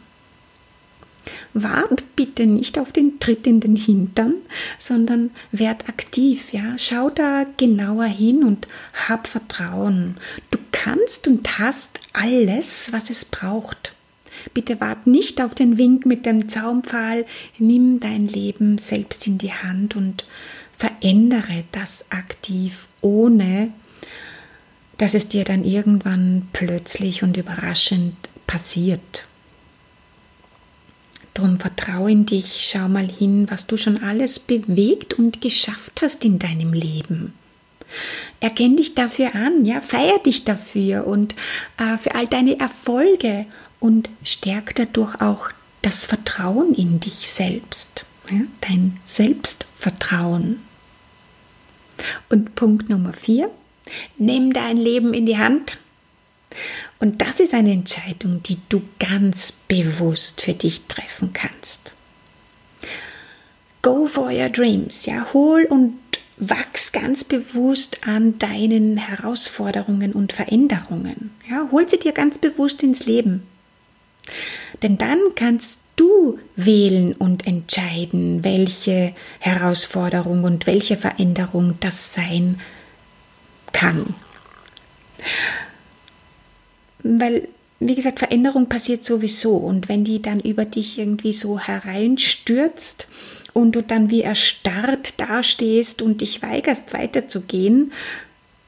Wart 1.52 2.04
bitte 2.14 2.47
nicht 2.47 2.78
auf 2.78 2.92
den 2.92 3.18
Tritt 3.18 3.47
in 3.47 3.61
den 3.61 3.75
Hintern, 3.75 4.35
sondern 4.78 5.30
werd 5.50 5.88
aktiv, 5.88 6.52
ja. 6.52 6.76
Schau 6.78 7.11
da 7.11 7.44
genauer 7.56 8.04
hin 8.04 8.44
und 8.44 8.68
hab 9.08 9.26
Vertrauen. 9.26 10.18
Du 10.50 10.58
kannst 10.70 11.26
und 11.26 11.58
hast 11.58 12.00
alles, 12.12 12.92
was 12.92 13.11
es 13.11 13.25
braucht. 13.25 13.94
Bitte 14.55 14.81
wart 14.81 15.07
nicht 15.07 15.40
auf 15.40 15.55
den 15.55 15.78
Wink 15.78 16.07
mit 16.07 16.26
dem 16.26 16.49
Zaumpfahl. 16.49 17.26
Nimm 17.59 18.00
dein 18.00 18.28
Leben 18.28 18.78
selbst 18.78 19.26
in 19.26 19.38
die 19.38 19.52
Hand 19.52 19.97
und 19.97 20.26
verändere 20.76 21.64
das 21.73 22.07
aktiv, 22.11 22.87
ohne 23.00 23.73
dass 24.99 25.14
es 25.14 25.28
dir 25.28 25.45
dann 25.45 25.64
irgendwann 25.64 26.49
plötzlich 26.52 27.23
und 27.23 27.37
überraschend 27.37 28.14
passiert. 28.47 29.26
Drum 31.35 31.61
vertraue 31.61 32.11
in 32.11 32.26
dich, 32.26 32.69
schau 32.69 32.88
mal 32.88 33.07
hin, 33.07 33.47
was 33.49 33.69
du 33.69 33.76
schon 33.76 34.02
alles 34.02 34.40
bewegt 34.40 35.14
und 35.14 35.40
geschafft 35.40 36.02
hast 36.02 36.25
in 36.25 36.40
deinem 36.40 36.73
Leben. 36.73 37.33
Erkenn 38.40 38.76
dich 38.76 38.95
dafür 38.97 39.35
an, 39.35 39.64
ja, 39.64 39.81
feier 39.81 40.19
dich 40.19 40.45
dafür 40.45 41.07
und 41.07 41.35
äh, 41.78 41.97
für 41.97 42.14
all 42.17 42.26
deine 42.26 42.59
Erfolge 42.59 43.47
und 43.80 44.11
stärk 44.25 44.75
dadurch 44.75 45.20
auch 45.20 45.50
das 45.82 46.04
Vertrauen 46.04 46.75
in 46.75 47.00
dich 47.00 47.30
selbst, 47.30 48.04
dein 48.61 48.99
Selbstvertrauen. 49.04 50.62
Und 52.28 52.54
Punkt 52.54 52.88
Nummer 52.88 53.12
vier, 53.12 53.50
nimm 54.16 54.52
dein 54.52 54.76
Leben 54.76 55.14
in 55.14 55.26
die 55.26 55.38
Hand. 55.38 55.78
Und 56.99 57.23
das 57.23 57.40
ist 57.40 57.54
eine 57.54 57.73
Entscheidung, 57.73 58.42
die 58.42 58.58
du 58.68 58.82
ganz 58.99 59.52
bewusst 59.52 60.40
für 60.40 60.54
dich 60.54 60.82
treffen 60.88 61.32
kannst. 61.32 61.94
Go 63.82 64.06
for 64.06 64.30
your 64.30 64.49
dreams, 64.49 65.06
ja, 65.06 65.26
hol 65.32 65.64
und 65.64 65.99
wachs 66.37 66.92
ganz 66.92 67.25
bewusst 67.25 68.06
an 68.06 68.38
deinen 68.38 68.97
Herausforderungen 68.97 70.12
und 70.12 70.32
Veränderungen. 70.32 71.30
Ja, 71.49 71.68
hol 71.70 71.88
sie 71.88 71.99
dir 71.99 72.12
ganz 72.12 72.38
bewusst 72.38 72.82
ins 72.82 73.06
Leben. 73.06 73.42
Denn 74.82 74.99
dann 74.99 75.18
kannst 75.35 75.80
du 75.97 76.38
wählen 76.56 77.14
und 77.14 77.47
entscheiden, 77.47 78.44
welche 78.44 79.14
Herausforderung 79.40 80.44
und 80.44 80.66
welche 80.66 80.97
Veränderung 80.97 81.75
das 81.80 82.14
sein 82.14 82.61
kann. 83.73 84.14
Weil, 87.02 87.49
wie 87.80 87.94
gesagt, 87.94 88.18
Veränderung 88.18 88.68
passiert 88.68 89.04
sowieso 89.04 89.56
und 89.56 89.88
wenn 89.88 90.04
die 90.04 90.23
dann 90.23 90.40
über 90.40 90.64
dich 90.64 90.99
irgendwie 90.99 91.32
so 91.32 91.58
hereinstürzt, 91.58 93.08
und 93.58 93.73
du 93.73 93.82
dann 93.82 94.11
wie 94.11 94.23
erstarrt 94.23 95.20
dastehst 95.20 96.00
und 96.00 96.20
dich 96.20 96.42
weigerst 96.42 96.92
weiterzugehen, 96.92 97.92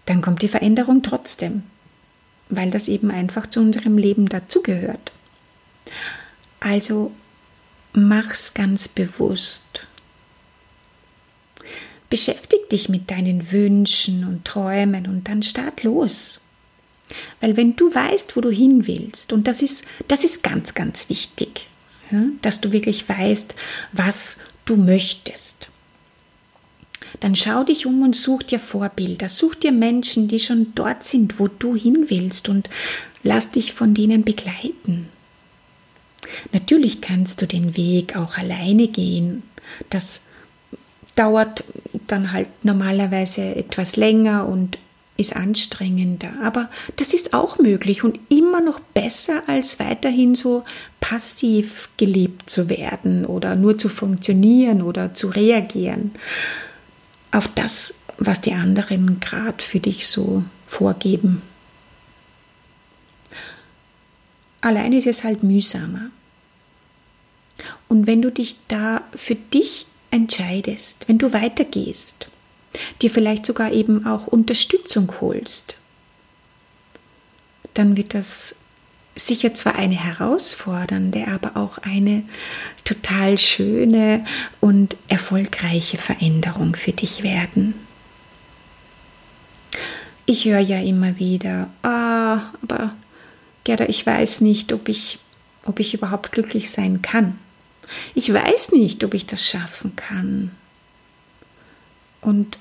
dann 0.07 0.21
kommt 0.21 0.43
die 0.43 0.49
Veränderung 0.49 1.03
trotzdem, 1.03 1.63
weil 2.49 2.71
das 2.71 2.89
eben 2.89 3.11
einfach 3.11 3.47
zu 3.47 3.61
unserem 3.61 3.97
Leben 3.97 4.29
dazugehört. 4.29 5.13
Also 6.61 7.13
mach's 7.93 8.55
ganz 8.55 8.87
bewusst. 8.89 9.87
Beschäftig 12.09 12.69
dich 12.71 12.89
mit 12.89 13.11
deinen 13.11 13.51
Wünschen 13.53 14.25
und 14.27 14.45
Träumen 14.45 15.07
und 15.07 15.29
dann 15.29 15.43
start 15.43 15.83
los. 15.83 16.41
Weil 17.41 17.57
wenn 17.57 17.77
du 17.77 17.93
weißt, 17.95 18.37
wo 18.37 18.41
du 18.41 18.51
hin 18.51 18.87
willst, 18.87 19.33
und 19.33 19.47
das 19.47 19.63
ist, 19.63 19.85
das 20.09 20.25
ist 20.25 20.43
ganz, 20.43 20.75
ganz 20.75 21.09
wichtig, 21.09 21.69
dass 22.43 22.61
du 22.61 22.73
wirklich 22.73 23.09
weißt, 23.09 23.55
was 23.93 24.39
du 24.65 24.77
möchtest. 24.77 25.69
Dann 27.21 27.35
schau 27.35 27.65
dich 27.65 27.87
um 27.87 28.03
und 28.03 28.15
such 28.15 28.45
dir 28.45 28.61
Vorbilder, 28.61 29.29
such 29.29 29.57
dir 29.57 29.73
Menschen, 29.73 30.29
die 30.29 30.39
schon 30.39 30.73
dort 30.75 31.03
sind, 31.05 31.39
wo 31.39 31.49
du 31.49 31.75
hin 31.75 32.07
willst 32.09 32.49
und 32.49 32.71
lass 33.23 33.51
dich 33.51 33.73
von 33.73 33.95
denen 33.95 34.25
begleiten. 34.25 35.09
Natürlich 36.53 37.01
kannst 37.01 37.41
du 37.43 37.47
den 37.47 37.77
Weg 37.77 38.17
auch 38.17 38.37
alleine 38.37 38.89
gehen. 38.89 39.43
Das 39.89 40.27
dauert 41.15 41.65
dann 42.07 42.33
halt 42.33 42.49
normalerweise 42.63 43.57
etwas 43.57 43.97
länger 43.97 44.47
und 44.47 44.79
ist 45.17 45.37
anstrengender. 45.37 46.33
Aber 46.43 46.71
das 46.97 47.13
ist 47.13 47.35
auch 47.35 47.59
möglich 47.59 48.03
und 48.03 48.19
immer 48.31 48.61
noch 48.61 48.81
besser, 48.81 49.43
als 49.47 49.79
weiterhin 49.79 50.35
so 50.35 50.65
passiv 51.01 51.91
gelebt 51.99 52.49
zu 52.49 52.69
werden 52.69 53.27
oder 53.27 53.55
nur 53.55 53.77
zu 53.77 53.89
funktionieren 53.89 54.83
oder 54.83 55.13
zu 55.15 55.29
reagieren 55.29 56.13
auf 57.33 57.49
das, 57.49 58.01
was 58.19 58.41
die 58.41 58.55
anderen 58.55 59.21
gerade 59.21 59.63
für 59.63 59.79
dich 59.79 60.09
so 60.09 60.43
vorgeben. 60.67 61.43
Allein 64.63 64.93
ist 64.93 65.07
es 65.07 65.25
halt 65.25 65.43
mühsamer. 65.43 66.11
Und 67.89 68.07
wenn 68.07 68.23
du 68.23 68.31
dich 68.31 68.57
da 68.69 69.03
für 69.15 69.35
dich 69.35 69.87
entscheidest, 70.11 71.09
wenn 71.09 71.19
du 71.19 71.33
weitergehst, 71.33 72.29
dir 73.03 73.11
vielleicht 73.11 73.47
sogar 73.47 73.73
eben 73.73 74.07
auch 74.07 74.27
Unterstützung 74.27 75.13
holst, 75.21 75.77
dann 77.75 77.97
wird 77.97 78.15
das 78.15 78.57
sicher 79.17 79.55
zwar 79.55 79.77
eine 79.77 79.95
herausfordernde, 80.03 81.27
aber 81.29 81.57
auch 81.57 81.79
eine 81.79 82.23
total 82.85 83.39
schöne 83.39 84.25
und 84.61 84.97
erfolgreiche 85.09 85.99
Veränderung 85.99 86.75
für 86.75 86.93
dich 86.93 87.23
werden. 87.23 87.75
Ich 90.27 90.45
höre 90.45 90.61
ja 90.61 90.81
immer 90.81 91.19
wieder, 91.19 91.71
ah, 91.83 92.41
aber 92.63 92.95
Gerda, 93.65 93.87
ich 93.89 94.07
weiß 94.07 94.43
nicht, 94.43 94.73
ob 94.73 94.89
ich, 94.89 95.19
ob 95.65 95.81
ich 95.81 95.93
überhaupt 95.93 96.33
glücklich 96.33 96.71
sein 96.71 97.03
kann. 97.03 97.39
Ich 98.15 98.33
weiß 98.33 98.73
nicht, 98.73 99.03
ob 99.05 99.15
ich 99.15 99.27
das 99.27 99.47
schaffen 99.47 99.97
kann. 99.97 100.51
Und 102.21 102.59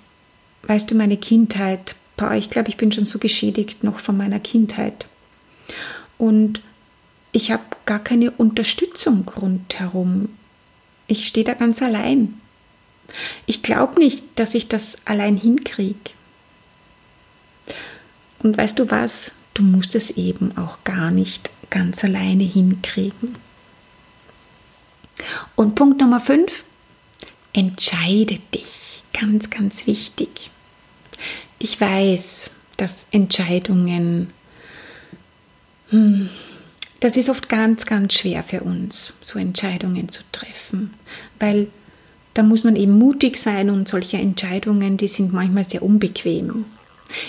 weißt 0.63 0.89
du, 0.89 0.95
meine 0.95 1.17
Kindheit, 1.17 1.95
ich 2.35 2.49
glaube, 2.49 2.69
ich 2.69 2.77
bin 2.77 2.91
schon 2.91 3.05
so 3.05 3.19
geschädigt 3.19 3.83
noch 3.83 3.99
von 3.99 4.17
meiner 4.17 4.39
Kindheit. 4.39 5.07
Und 6.17 6.61
ich 7.31 7.51
habe 7.51 7.63
gar 7.85 7.99
keine 7.99 8.31
Unterstützung 8.31 9.29
rundherum. 9.39 10.29
Ich 11.07 11.27
stehe 11.27 11.45
da 11.45 11.53
ganz 11.53 11.81
allein. 11.81 12.39
Ich 13.45 13.63
glaube 13.63 13.99
nicht, 13.99 14.23
dass 14.35 14.55
ich 14.55 14.67
das 14.67 15.05
allein 15.05 15.37
hinkriege. 15.37 16.11
Und 18.39 18.57
weißt 18.57 18.79
du 18.79 18.89
was? 18.91 19.31
Du 19.53 19.63
musst 19.63 19.95
es 19.95 20.11
eben 20.11 20.57
auch 20.57 20.83
gar 20.83 21.11
nicht 21.11 21.49
ganz 21.69 22.03
alleine 22.03 22.43
hinkriegen. 22.43 23.35
Und 25.55 25.75
Punkt 25.75 25.99
Nummer 25.99 26.21
5, 26.21 26.63
entscheide 27.53 28.39
dich 28.53 29.03
ganz, 29.13 29.49
ganz 29.49 29.87
wichtig. 29.87 30.49
Ich 31.57 31.79
weiß, 31.79 32.51
dass 32.77 33.07
Entscheidungen, 33.11 34.31
hm, 35.89 36.29
das 36.99 37.17
ist 37.17 37.29
oft 37.29 37.49
ganz, 37.49 37.85
ganz 37.85 38.13
schwer 38.13 38.43
für 38.43 38.61
uns, 38.61 39.15
so 39.21 39.39
Entscheidungen 39.39 40.09
zu 40.09 40.21
treffen, 40.31 40.93
weil 41.39 41.67
da 42.33 42.43
muss 42.43 42.63
man 42.63 42.75
eben 42.75 42.97
mutig 42.97 43.37
sein 43.37 43.69
und 43.69 43.87
solche 43.87 44.17
Entscheidungen, 44.17 44.97
die 44.97 45.07
sind 45.07 45.33
manchmal 45.33 45.67
sehr 45.67 45.83
unbequem. 45.83 46.65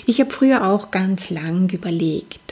Ich 0.05 0.19
habe 0.19 0.31
früher 0.31 0.65
auch 0.67 0.91
ganz 0.91 1.29
lang 1.29 1.69
überlegt. 1.71 2.50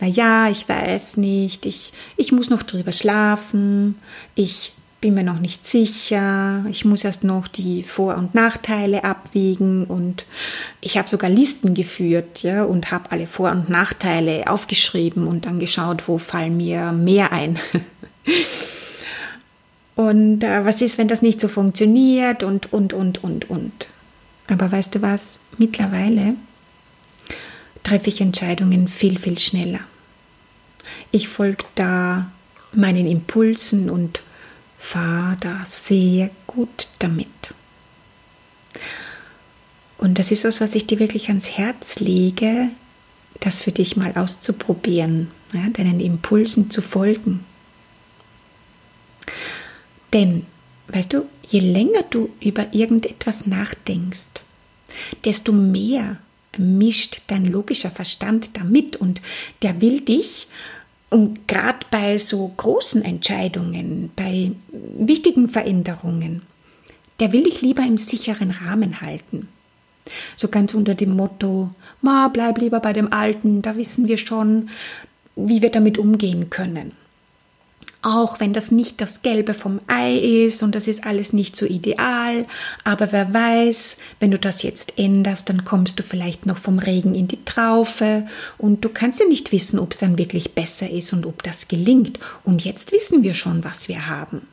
Na 0.00 0.06
ja, 0.06 0.48
ich 0.50 0.68
weiß 0.68 1.16
nicht, 1.18 1.66
ich, 1.66 1.92
ich 2.16 2.32
muss 2.32 2.50
noch 2.50 2.62
drüber 2.62 2.92
schlafen, 2.92 3.96
ich 4.34 4.72
bin 5.00 5.14
mir 5.14 5.24
noch 5.24 5.38
nicht 5.38 5.64
sicher, 5.64 6.64
ich 6.68 6.84
muss 6.84 7.04
erst 7.04 7.24
noch 7.24 7.48
die 7.48 7.82
Vor- 7.82 8.16
und 8.16 8.34
Nachteile 8.34 9.04
abwiegen 9.04 9.84
und 9.84 10.26
ich 10.82 10.98
habe 10.98 11.08
sogar 11.08 11.30
Listen 11.30 11.72
geführt 11.72 12.42
ja, 12.42 12.64
und 12.64 12.90
habe 12.90 13.10
alle 13.10 13.26
Vor- 13.26 13.50
und 13.50 13.70
Nachteile 13.70 14.44
aufgeschrieben 14.48 15.26
und 15.26 15.46
dann 15.46 15.58
geschaut, 15.58 16.06
wo 16.06 16.18
fallen 16.18 16.56
mir 16.56 16.92
mehr 16.92 17.32
ein. 17.32 17.58
und 19.96 20.44
äh, 20.44 20.64
was 20.66 20.82
ist, 20.82 20.98
wenn 20.98 21.08
das 21.08 21.22
nicht 21.22 21.40
so 21.40 21.48
funktioniert 21.48 22.42
und, 22.42 22.70
und, 22.72 22.92
und, 22.92 23.24
und, 23.24 23.48
und. 23.48 23.88
Aber 24.48 24.70
weißt 24.70 24.94
du 24.96 25.02
was, 25.02 25.40
mittlerweile 25.56 26.34
treffe 27.82 28.08
ich 28.08 28.20
Entscheidungen 28.20 28.88
viel, 28.88 29.18
viel 29.18 29.38
schneller. 29.38 29.80
Ich 31.10 31.28
folge 31.28 31.64
da 31.74 32.30
meinen 32.72 33.06
Impulsen 33.06 33.90
und 33.90 34.22
fahr 34.78 35.36
da 35.40 35.64
sehr 35.66 36.30
gut 36.46 36.88
damit. 36.98 37.28
Und 39.98 40.18
das 40.18 40.30
ist 40.30 40.44
was, 40.44 40.60
was 40.60 40.74
ich 40.74 40.86
dir 40.86 40.98
wirklich 40.98 41.28
ans 41.28 41.50
Herz 41.50 42.00
lege, 42.00 42.68
das 43.40 43.62
für 43.62 43.72
dich 43.72 43.96
mal 43.96 44.14
auszuprobieren, 44.16 45.30
ja, 45.52 45.68
deinen 45.70 46.00
Impulsen 46.00 46.70
zu 46.70 46.80
folgen. 46.80 47.44
Denn, 50.12 50.46
weißt 50.88 51.12
du, 51.12 51.28
je 51.46 51.60
länger 51.60 52.02
du 52.08 52.30
über 52.40 52.72
irgendetwas 52.72 53.46
nachdenkst, 53.46 54.42
desto 55.24 55.52
mehr 55.52 56.16
mischt 56.60 57.22
dein 57.26 57.44
logischer 57.44 57.90
Verstand 57.90 58.56
damit 58.56 58.96
und 58.96 59.20
der 59.62 59.80
will 59.80 60.00
dich 60.00 60.48
Und 61.10 61.48
gerade 61.48 61.80
bei 61.90 62.18
so 62.18 62.52
großen 62.56 63.04
Entscheidungen, 63.04 64.10
bei 64.14 64.52
wichtigen 64.70 65.48
Veränderungen, 65.48 66.42
der 67.18 67.32
will 67.32 67.42
dich 67.42 67.60
lieber 67.62 67.82
im 67.82 67.98
sicheren 67.98 68.52
Rahmen 68.52 69.00
halten. 69.00 69.48
So 70.36 70.48
ganz 70.48 70.72
unter 70.72 70.94
dem 70.94 71.16
Motto, 71.16 71.70
ma, 72.00 72.28
bleib 72.28 72.58
lieber 72.58 72.80
bei 72.80 72.92
dem 72.92 73.12
Alten, 73.12 73.60
da 73.60 73.76
wissen 73.76 74.08
wir 74.08 74.16
schon, 74.16 74.70
wie 75.36 75.62
wir 75.62 75.70
damit 75.70 75.98
umgehen 75.98 76.48
können. 76.48 76.92
Auch 78.02 78.40
wenn 78.40 78.54
das 78.54 78.70
nicht 78.70 79.02
das 79.02 79.20
Gelbe 79.20 79.52
vom 79.52 79.80
Ei 79.86 80.16
ist 80.16 80.62
und 80.62 80.74
das 80.74 80.86
ist 80.86 81.04
alles 81.04 81.34
nicht 81.34 81.54
so 81.54 81.66
ideal, 81.66 82.46
aber 82.82 83.12
wer 83.12 83.34
weiß, 83.34 83.98
wenn 84.20 84.30
du 84.30 84.38
das 84.38 84.62
jetzt 84.62 84.98
änderst, 84.98 85.50
dann 85.50 85.66
kommst 85.66 85.98
du 85.98 86.02
vielleicht 86.02 86.46
noch 86.46 86.56
vom 86.56 86.78
Regen 86.78 87.14
in 87.14 87.28
die 87.28 87.44
Traufe 87.44 88.26
und 88.56 88.86
du 88.86 88.88
kannst 88.88 89.20
ja 89.20 89.26
nicht 89.26 89.52
wissen, 89.52 89.78
ob 89.78 89.92
es 89.92 89.98
dann 89.98 90.16
wirklich 90.16 90.54
besser 90.54 90.88
ist 90.88 91.12
und 91.12 91.26
ob 91.26 91.42
das 91.42 91.68
gelingt. 91.68 92.18
Und 92.42 92.64
jetzt 92.64 92.90
wissen 92.92 93.22
wir 93.22 93.34
schon, 93.34 93.64
was 93.64 93.88
wir 93.88 94.06
haben. 94.06 94.48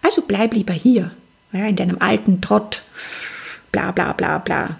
Also 0.00 0.22
bleib 0.22 0.54
lieber 0.54 0.74
hier, 0.74 1.10
ja, 1.52 1.66
in 1.66 1.74
deinem 1.74 1.98
alten 1.98 2.40
Trott, 2.40 2.82
bla 3.72 3.90
bla 3.90 4.12
bla 4.12 4.38
bla. 4.38 4.78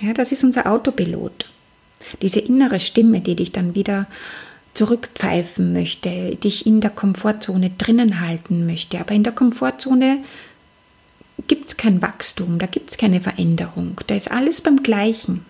Ja, 0.00 0.14
das 0.14 0.32
ist 0.32 0.42
unser 0.42 0.66
Autopilot. 0.66 1.50
Diese 2.22 2.40
innere 2.40 2.80
Stimme, 2.80 3.20
die 3.20 3.36
dich 3.36 3.52
dann 3.52 3.74
wieder 3.74 4.06
zurückpfeifen 4.74 5.72
möchte, 5.72 6.36
dich 6.36 6.66
in 6.66 6.80
der 6.80 6.90
Komfortzone 6.90 7.70
drinnen 7.70 8.20
halten 8.20 8.66
möchte. 8.66 9.00
Aber 9.00 9.14
in 9.14 9.22
der 9.22 9.32
Komfortzone 9.32 10.24
gibt 11.46 11.68
es 11.68 11.76
kein 11.76 12.00
Wachstum, 12.00 12.58
da 12.58 12.66
gibt 12.66 12.90
es 12.90 12.98
keine 12.98 13.20
Veränderung, 13.20 14.00
da 14.06 14.14
ist 14.14 14.30
alles 14.30 14.60
beim 14.60 14.82
gleichen. 14.82 15.44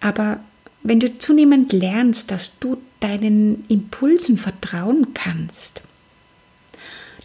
Aber 0.00 0.40
wenn 0.82 1.00
du 1.00 1.18
zunehmend 1.18 1.72
lernst, 1.72 2.30
dass 2.30 2.58
du 2.58 2.78
deinen 3.00 3.64
Impulsen 3.68 4.38
vertrauen 4.38 5.14
kannst, 5.14 5.82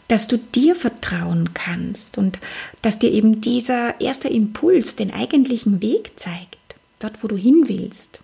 dass 0.07 0.27
du 0.27 0.37
dir 0.37 0.75
vertrauen 0.75 1.53
kannst 1.53 2.17
und 2.17 2.39
dass 2.81 2.99
dir 2.99 3.11
eben 3.11 3.41
dieser 3.41 3.99
erste 3.99 4.27
Impuls 4.27 4.95
den 4.95 5.11
eigentlichen 5.11 5.81
Weg 5.81 6.19
zeigt, 6.19 6.57
dort 6.99 7.23
wo 7.23 7.27
du 7.27 7.35
hin 7.35 7.63
willst, 7.67 8.19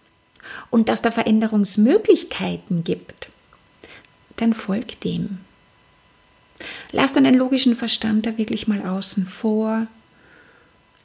und 0.69 0.89
dass 0.89 1.01
da 1.01 1.11
Veränderungsmöglichkeiten 1.11 2.83
gibt, 2.83 3.29
dann 4.37 4.53
folg 4.53 4.99
dem. 5.01 5.39
Lass 6.91 7.13
deinen 7.13 7.35
logischen 7.35 7.75
Verstand 7.75 8.25
da 8.25 8.37
wirklich 8.37 8.67
mal 8.67 8.85
außen 8.85 9.25
vor. 9.25 9.87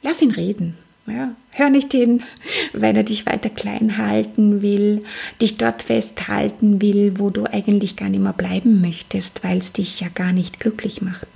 Lass 0.01 0.21
ihn 0.21 0.31
reden. 0.31 0.77
Ja, 1.07 1.33
hör 1.51 1.69
nicht 1.69 1.93
hin, 1.93 2.21
wenn 2.73 2.97
er 2.97 3.03
dich 3.03 3.25
weiter 3.25 3.49
klein 3.49 3.97
halten 3.97 4.61
will, 4.61 5.05
dich 5.41 5.57
dort 5.57 5.83
festhalten 5.83 6.81
will, 6.81 7.17
wo 7.17 7.29
du 7.29 7.45
eigentlich 7.45 7.95
gar 7.95 8.09
nicht 8.09 8.21
mehr 8.21 8.33
bleiben 8.33 8.81
möchtest, 8.81 9.43
weil 9.43 9.57
es 9.57 9.71
dich 9.71 10.01
ja 10.01 10.09
gar 10.09 10.33
nicht 10.33 10.59
glücklich 10.59 11.01
macht. 11.01 11.27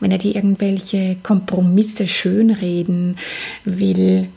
Wenn 0.00 0.10
er 0.10 0.18
dir 0.18 0.34
irgendwelche 0.34 1.16
Kompromisse 1.22 2.08
schönreden 2.08 3.18
will, 3.64 4.28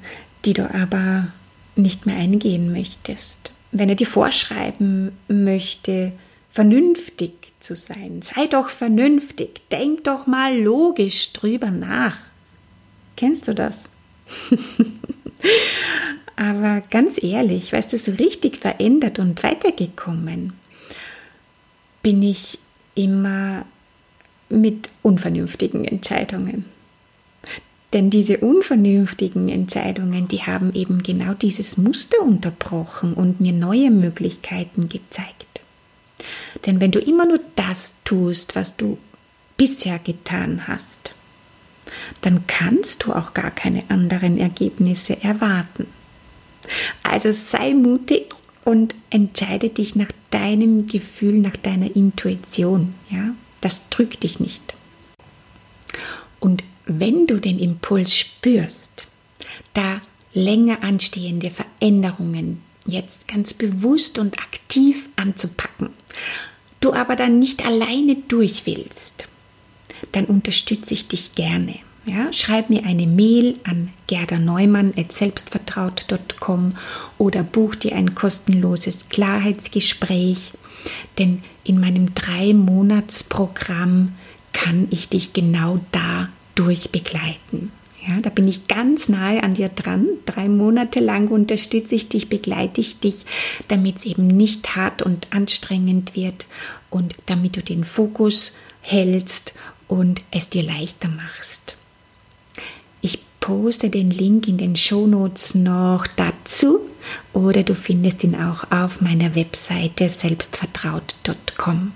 die 0.43 0.53
du 0.53 0.69
aber 0.73 1.29
nicht 1.75 2.05
mehr 2.05 2.17
eingehen 2.17 2.71
möchtest, 2.71 3.53
wenn 3.71 3.89
er 3.89 3.95
dir 3.95 4.07
vorschreiben 4.07 5.11
möchte, 5.27 6.11
vernünftig 6.51 7.31
zu 7.59 7.75
sein, 7.75 8.21
sei 8.21 8.47
doch 8.47 8.69
vernünftig, 8.69 9.61
denk 9.71 10.03
doch 10.03 10.27
mal 10.27 10.57
logisch 10.59 11.33
drüber 11.33 11.71
nach. 11.71 12.17
Kennst 13.15 13.47
du 13.47 13.55
das? 13.55 13.91
Aber 16.35 16.81
ganz 16.89 17.21
ehrlich, 17.21 17.73
weißt 17.73 17.93
du, 17.93 17.97
so 17.97 18.11
richtig 18.13 18.57
verändert 18.57 19.19
und 19.19 19.43
weitergekommen 19.43 20.53
bin 22.01 22.21
ich 22.21 22.59
immer 22.95 23.65
mit 24.49 24.89
unvernünftigen 25.01 25.85
Entscheidungen. 25.85 26.65
Denn 27.93 28.09
diese 28.09 28.39
unvernünftigen 28.39 29.49
Entscheidungen, 29.49 30.27
die 30.27 30.41
haben 30.41 30.73
eben 30.73 31.03
genau 31.03 31.33
dieses 31.35 31.77
Muster 31.77 32.21
unterbrochen 32.21 33.13
und 33.13 33.39
mir 33.39 33.53
neue 33.53 33.91
Möglichkeiten 33.91 34.89
gezeigt. 34.89 35.61
Denn 36.65 36.79
wenn 36.81 36.91
du 36.91 36.99
immer 36.99 37.25
nur 37.25 37.39
das 37.55 37.93
tust, 38.03 38.55
was 38.55 38.75
du 38.77 38.97
bisher 39.57 39.99
getan 39.99 40.67
hast, 40.67 41.13
dann 42.21 42.47
kannst 42.47 43.03
du 43.03 43.13
auch 43.13 43.33
gar 43.33 43.51
keine 43.51 43.83
anderen 43.89 44.39
Ergebnisse 44.39 45.21
erwarten. 45.21 45.85
Also 47.03 47.31
sei 47.31 47.73
mutig 47.73 48.33
und 48.65 48.95
entscheide 49.09 49.69
dich 49.69 49.95
nach 49.95 50.11
deinem 50.31 50.87
Gefühl, 50.87 51.39
nach 51.39 51.57
deiner 51.57 51.95
Intuition. 51.95 52.95
Ja? 53.09 53.33
Das 53.61 53.89
drückt 53.89 54.23
dich 54.23 54.39
nicht. 54.39 54.73
Und 56.39 56.63
wenn 56.85 57.27
du 57.27 57.39
den 57.39 57.59
Impuls 57.59 58.15
spürst, 58.15 59.07
da 59.73 60.01
länger 60.33 60.83
anstehende 60.83 61.51
Veränderungen 61.51 62.61
jetzt 62.85 63.27
ganz 63.27 63.53
bewusst 63.53 64.17
und 64.19 64.39
aktiv 64.39 65.09
anzupacken, 65.15 65.89
du 66.79 66.93
aber 66.93 67.15
dann 67.15 67.39
nicht 67.39 67.65
alleine 67.65 68.15
durch 68.27 68.65
willst, 68.65 69.27
dann 70.11 70.25
unterstütze 70.25 70.93
ich 70.93 71.07
dich 71.07 71.31
gerne. 71.33 71.75
Ja, 72.05 72.33
schreib 72.33 72.69
mir 72.69 72.83
eine 72.83 73.07
Mail 73.07 73.57
an 73.63 73.93
gerderneumann.selbstvertraut.com 74.07 76.75
oder 77.17 77.43
buch 77.43 77.75
dir 77.75 77.95
ein 77.95 78.13
kostenloses 78.13 79.07
Klarheitsgespräch, 79.07 80.51
denn 81.17 81.45
in 81.63 81.79
meinem 81.79 82.13
Drei-Monats-Programm 82.13 84.15
kann 84.51 84.89
ich 84.91 85.07
dich 85.07 85.31
genau 85.31 85.79
da 85.93 86.27
durchbegleiten. 86.55 87.71
Ja, 88.05 88.19
da 88.19 88.29
bin 88.29 88.47
ich 88.49 88.67
ganz 88.67 89.07
nahe 89.07 89.43
an 89.43 89.53
dir 89.53 89.69
dran. 89.69 90.07
Drei 90.25 90.49
Monate 90.49 90.99
lang 90.99 91.29
unterstütze 91.29 91.95
ich 91.95 92.09
dich, 92.09 92.27
begleite 92.27 92.81
ich 92.81 92.99
dich, 92.99 93.25
damit 93.69 93.97
es 93.97 94.05
eben 94.05 94.27
nicht 94.27 94.75
hart 94.75 95.01
und 95.01 95.27
anstrengend 95.31 96.15
wird 96.15 96.45
und 96.89 97.15
damit 97.27 97.55
du 97.55 97.61
den 97.61 97.85
Fokus 97.85 98.57
hältst 98.81 99.53
und 99.87 100.21
es 100.31 100.49
dir 100.49 100.63
leichter 100.63 101.07
machst. 101.07 101.77
Ich 102.99 103.19
poste 103.39 103.89
den 103.89 104.11
Link 104.11 104.47
in 104.49 104.57
den 104.57 104.75
Shownotes 104.75 105.55
noch 105.55 106.05
dazu 106.07 106.81
oder 107.31 107.63
du 107.63 107.73
findest 107.73 108.23
ihn 108.23 108.35
auch 108.35 108.69
auf 108.69 108.99
meiner 109.01 109.35
Webseite 109.35 110.09
selbstvertraut.com. 110.09 111.93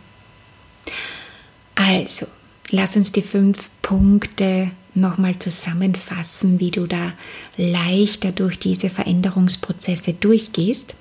Also, 1.75 2.27
Lass 2.69 2.97
uns 2.97 3.13
die 3.13 3.21
fünf 3.21 3.69
Punkte 3.81 4.71
nochmal 4.93 5.39
zusammenfassen, 5.39 6.59
wie 6.59 6.71
du 6.71 6.85
da 6.85 7.13
leichter 7.55 8.33
durch 8.33 8.59
diese 8.59 8.89
Veränderungsprozesse 8.89 10.13
durchgehst. 10.13 10.95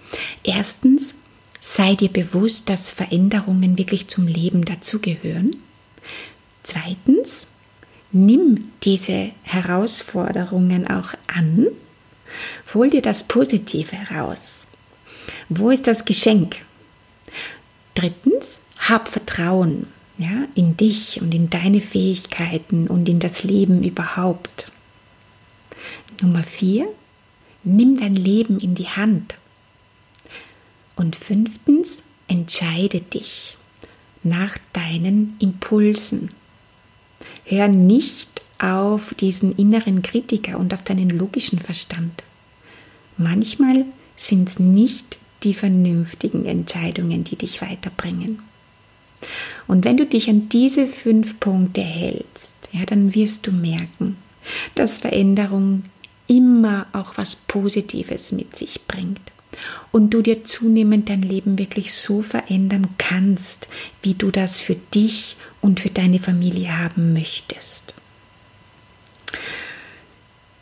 Erstens, 0.45 1.17
sei 1.59 1.97
dir 1.97 2.11
bewusst, 2.11 2.69
dass 2.69 2.93
Veränderungen 2.93 3.79
wirklich 3.79 4.07
zum 4.07 4.29
Leben 4.29 4.65
dazugehören. 4.65 5.57
Zweitens, 6.63 7.49
nimm 8.13 8.71
diese 8.85 9.33
Herausforderungen 9.43 10.87
auch 10.87 11.15
an. 11.27 11.67
Hol 12.75 12.91
dir 12.91 13.03
das 13.03 13.25
Positive 13.25 13.97
heraus. 13.97 14.67
Wo 15.49 15.71
ist 15.71 15.89
das 15.89 16.05
Geschenk? 16.05 16.57
Drittens, 17.95 18.61
hab 18.79 19.09
Vertrauen 19.09 19.89
ja, 20.19 20.47
in 20.55 20.77
dich 20.77 21.21
und 21.21 21.35
in 21.35 21.51
deine 21.51 21.81
Fähigkeiten 21.81 22.89
und 22.89 23.09
in 23.09 23.19
das 23.19 23.45
Leben 23.45 23.83
überhaupt. 23.83 24.71
Nummer 26.21 26.43
vier, 26.43 26.89
nimm 27.65 28.01
dein 28.01 28.17
Leben 28.17 28.59
in 28.59 28.75
die 28.75 28.89
Hand. 28.89 29.35
Und 30.95 31.17
fünftens, 31.17 32.03
entscheide 32.29 33.01
dich 33.01 33.57
nach 34.23 34.57
deinen 34.73 35.37
Impulsen. 35.39 36.31
Hör 37.45 37.69
nicht 37.69 38.43
auf 38.59 39.15
diesen 39.15 39.55
inneren 39.57 40.03
Kritiker 40.03 40.59
und 40.59 40.73
auf 40.73 40.83
deinen 40.83 41.11
logischen 41.11 41.59
Verstand. 41.59 42.25
Manchmal 43.19 43.85
sind 44.17 44.49
es 44.49 44.59
nicht 44.59 45.19
die 45.43 45.55
vernünftigen 45.55 46.47
Entscheidungen, 46.47 47.25
die 47.25 47.37
dich 47.37 47.61
weiterbringen. 47.61 48.41
Und 49.67 49.85
wenn 49.85 49.97
du 49.97 50.07
dich 50.07 50.29
an 50.29 50.49
diese 50.49 50.87
fünf 50.87 51.41
Punkte 51.41 51.81
hältst, 51.81 52.55
ja, 52.73 52.85
dann 52.87 53.15
wirst 53.15 53.47
du 53.47 53.53
merken, 53.53 54.17
dass 54.75 54.99
Veränderung 54.99 55.83
immer 56.29 56.87
auch 56.93 57.17
was 57.17 57.37
Positives 57.37 58.33
mit 58.33 58.57
sich 58.57 58.87
bringt 58.87 59.21
und 59.93 60.11
du 60.11 60.23
dir 60.23 60.45
zunehmend 60.45 61.09
dein 61.09 61.23
Leben 61.23 61.59
wirklich 61.59 61.95
so 61.95 62.23
verändern 62.23 62.89
kannst, 62.99 63.69
wie 64.03 64.15
du 64.15 64.31
das 64.31 64.61
für 64.61 64.77
dich 64.95 65.37
und 65.61 65.81
für 65.81 65.91
deine 65.91 66.19
Familie 66.19 66.79
haben 66.79 67.13
möchtest. 67.13 67.95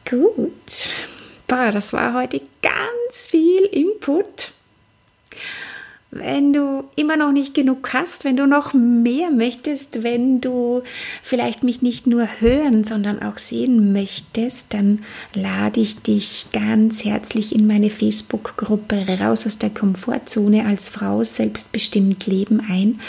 Gut, 0.08 0.88
Boah, 1.46 1.70
das 1.72 1.92
war 1.92 2.14
heute 2.14 2.40
ganz 2.62 3.28
viel 3.28 3.64
Input. 3.66 4.53
Wenn 6.16 6.52
du 6.52 6.84
immer 6.94 7.16
noch 7.16 7.32
nicht 7.32 7.54
genug 7.54 7.92
hast, 7.92 8.24
wenn 8.24 8.36
du 8.36 8.46
noch 8.46 8.72
mehr 8.72 9.32
möchtest, 9.32 10.04
wenn 10.04 10.40
du 10.40 10.82
vielleicht 11.24 11.64
mich 11.64 11.82
nicht 11.82 12.06
nur 12.06 12.28
hören, 12.38 12.84
sondern 12.84 13.20
auch 13.20 13.36
sehen 13.36 13.92
möchtest, 13.92 14.72
dann 14.74 15.00
lade 15.34 15.80
ich 15.80 15.96
dich 16.02 16.46
ganz 16.52 17.04
herzlich 17.04 17.52
in 17.52 17.66
meine 17.66 17.90
Facebook-Gruppe 17.90 19.04
Raus 19.20 19.44
aus 19.44 19.58
der 19.58 19.70
Komfortzone 19.70 20.64
als 20.66 20.88
Frau 20.88 21.24
selbstbestimmt 21.24 22.28
Leben 22.28 22.60
ein. 22.60 23.00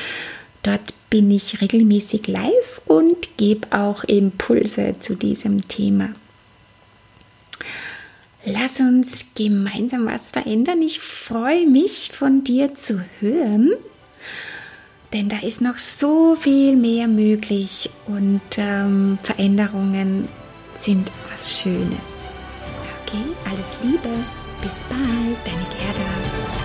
Dort 0.64 0.96
bin 1.12 1.30
ich 1.30 1.62
regelmäßig 1.62 2.26
live 2.26 2.82
und 2.88 3.38
gebe 3.38 3.68
auch 3.72 4.04
Impulse 4.06 4.96
zu 5.00 5.14
diesem 5.14 5.68
Thema. 5.68 6.10
Lass 8.46 8.80
uns 8.80 9.34
gemeinsam 9.34 10.06
was 10.06 10.30
verändern. 10.30 10.82
Ich 10.84 11.00
freue 11.00 11.66
mich, 11.66 12.12
von 12.14 12.44
dir 12.44 12.76
zu 12.76 13.04
hören, 13.20 13.72
denn 15.14 15.30
da 15.30 15.40
ist 15.40 15.62
noch 15.62 15.80
so 15.80 16.36
viel 16.36 16.76
mehr 16.76 17.08
möglich 17.08 17.90
und 18.06 18.42
ähm, 18.58 19.18
Veränderungen 19.24 20.28
sind 20.76 21.12
was 21.32 21.60
Schönes. 21.60 22.14
Okay, 23.02 23.24
alles 23.46 23.78
Liebe, 23.82 24.10
bis 24.62 24.84
bald, 24.90 25.38
deine 25.44 25.66
Gerda. 25.72 26.65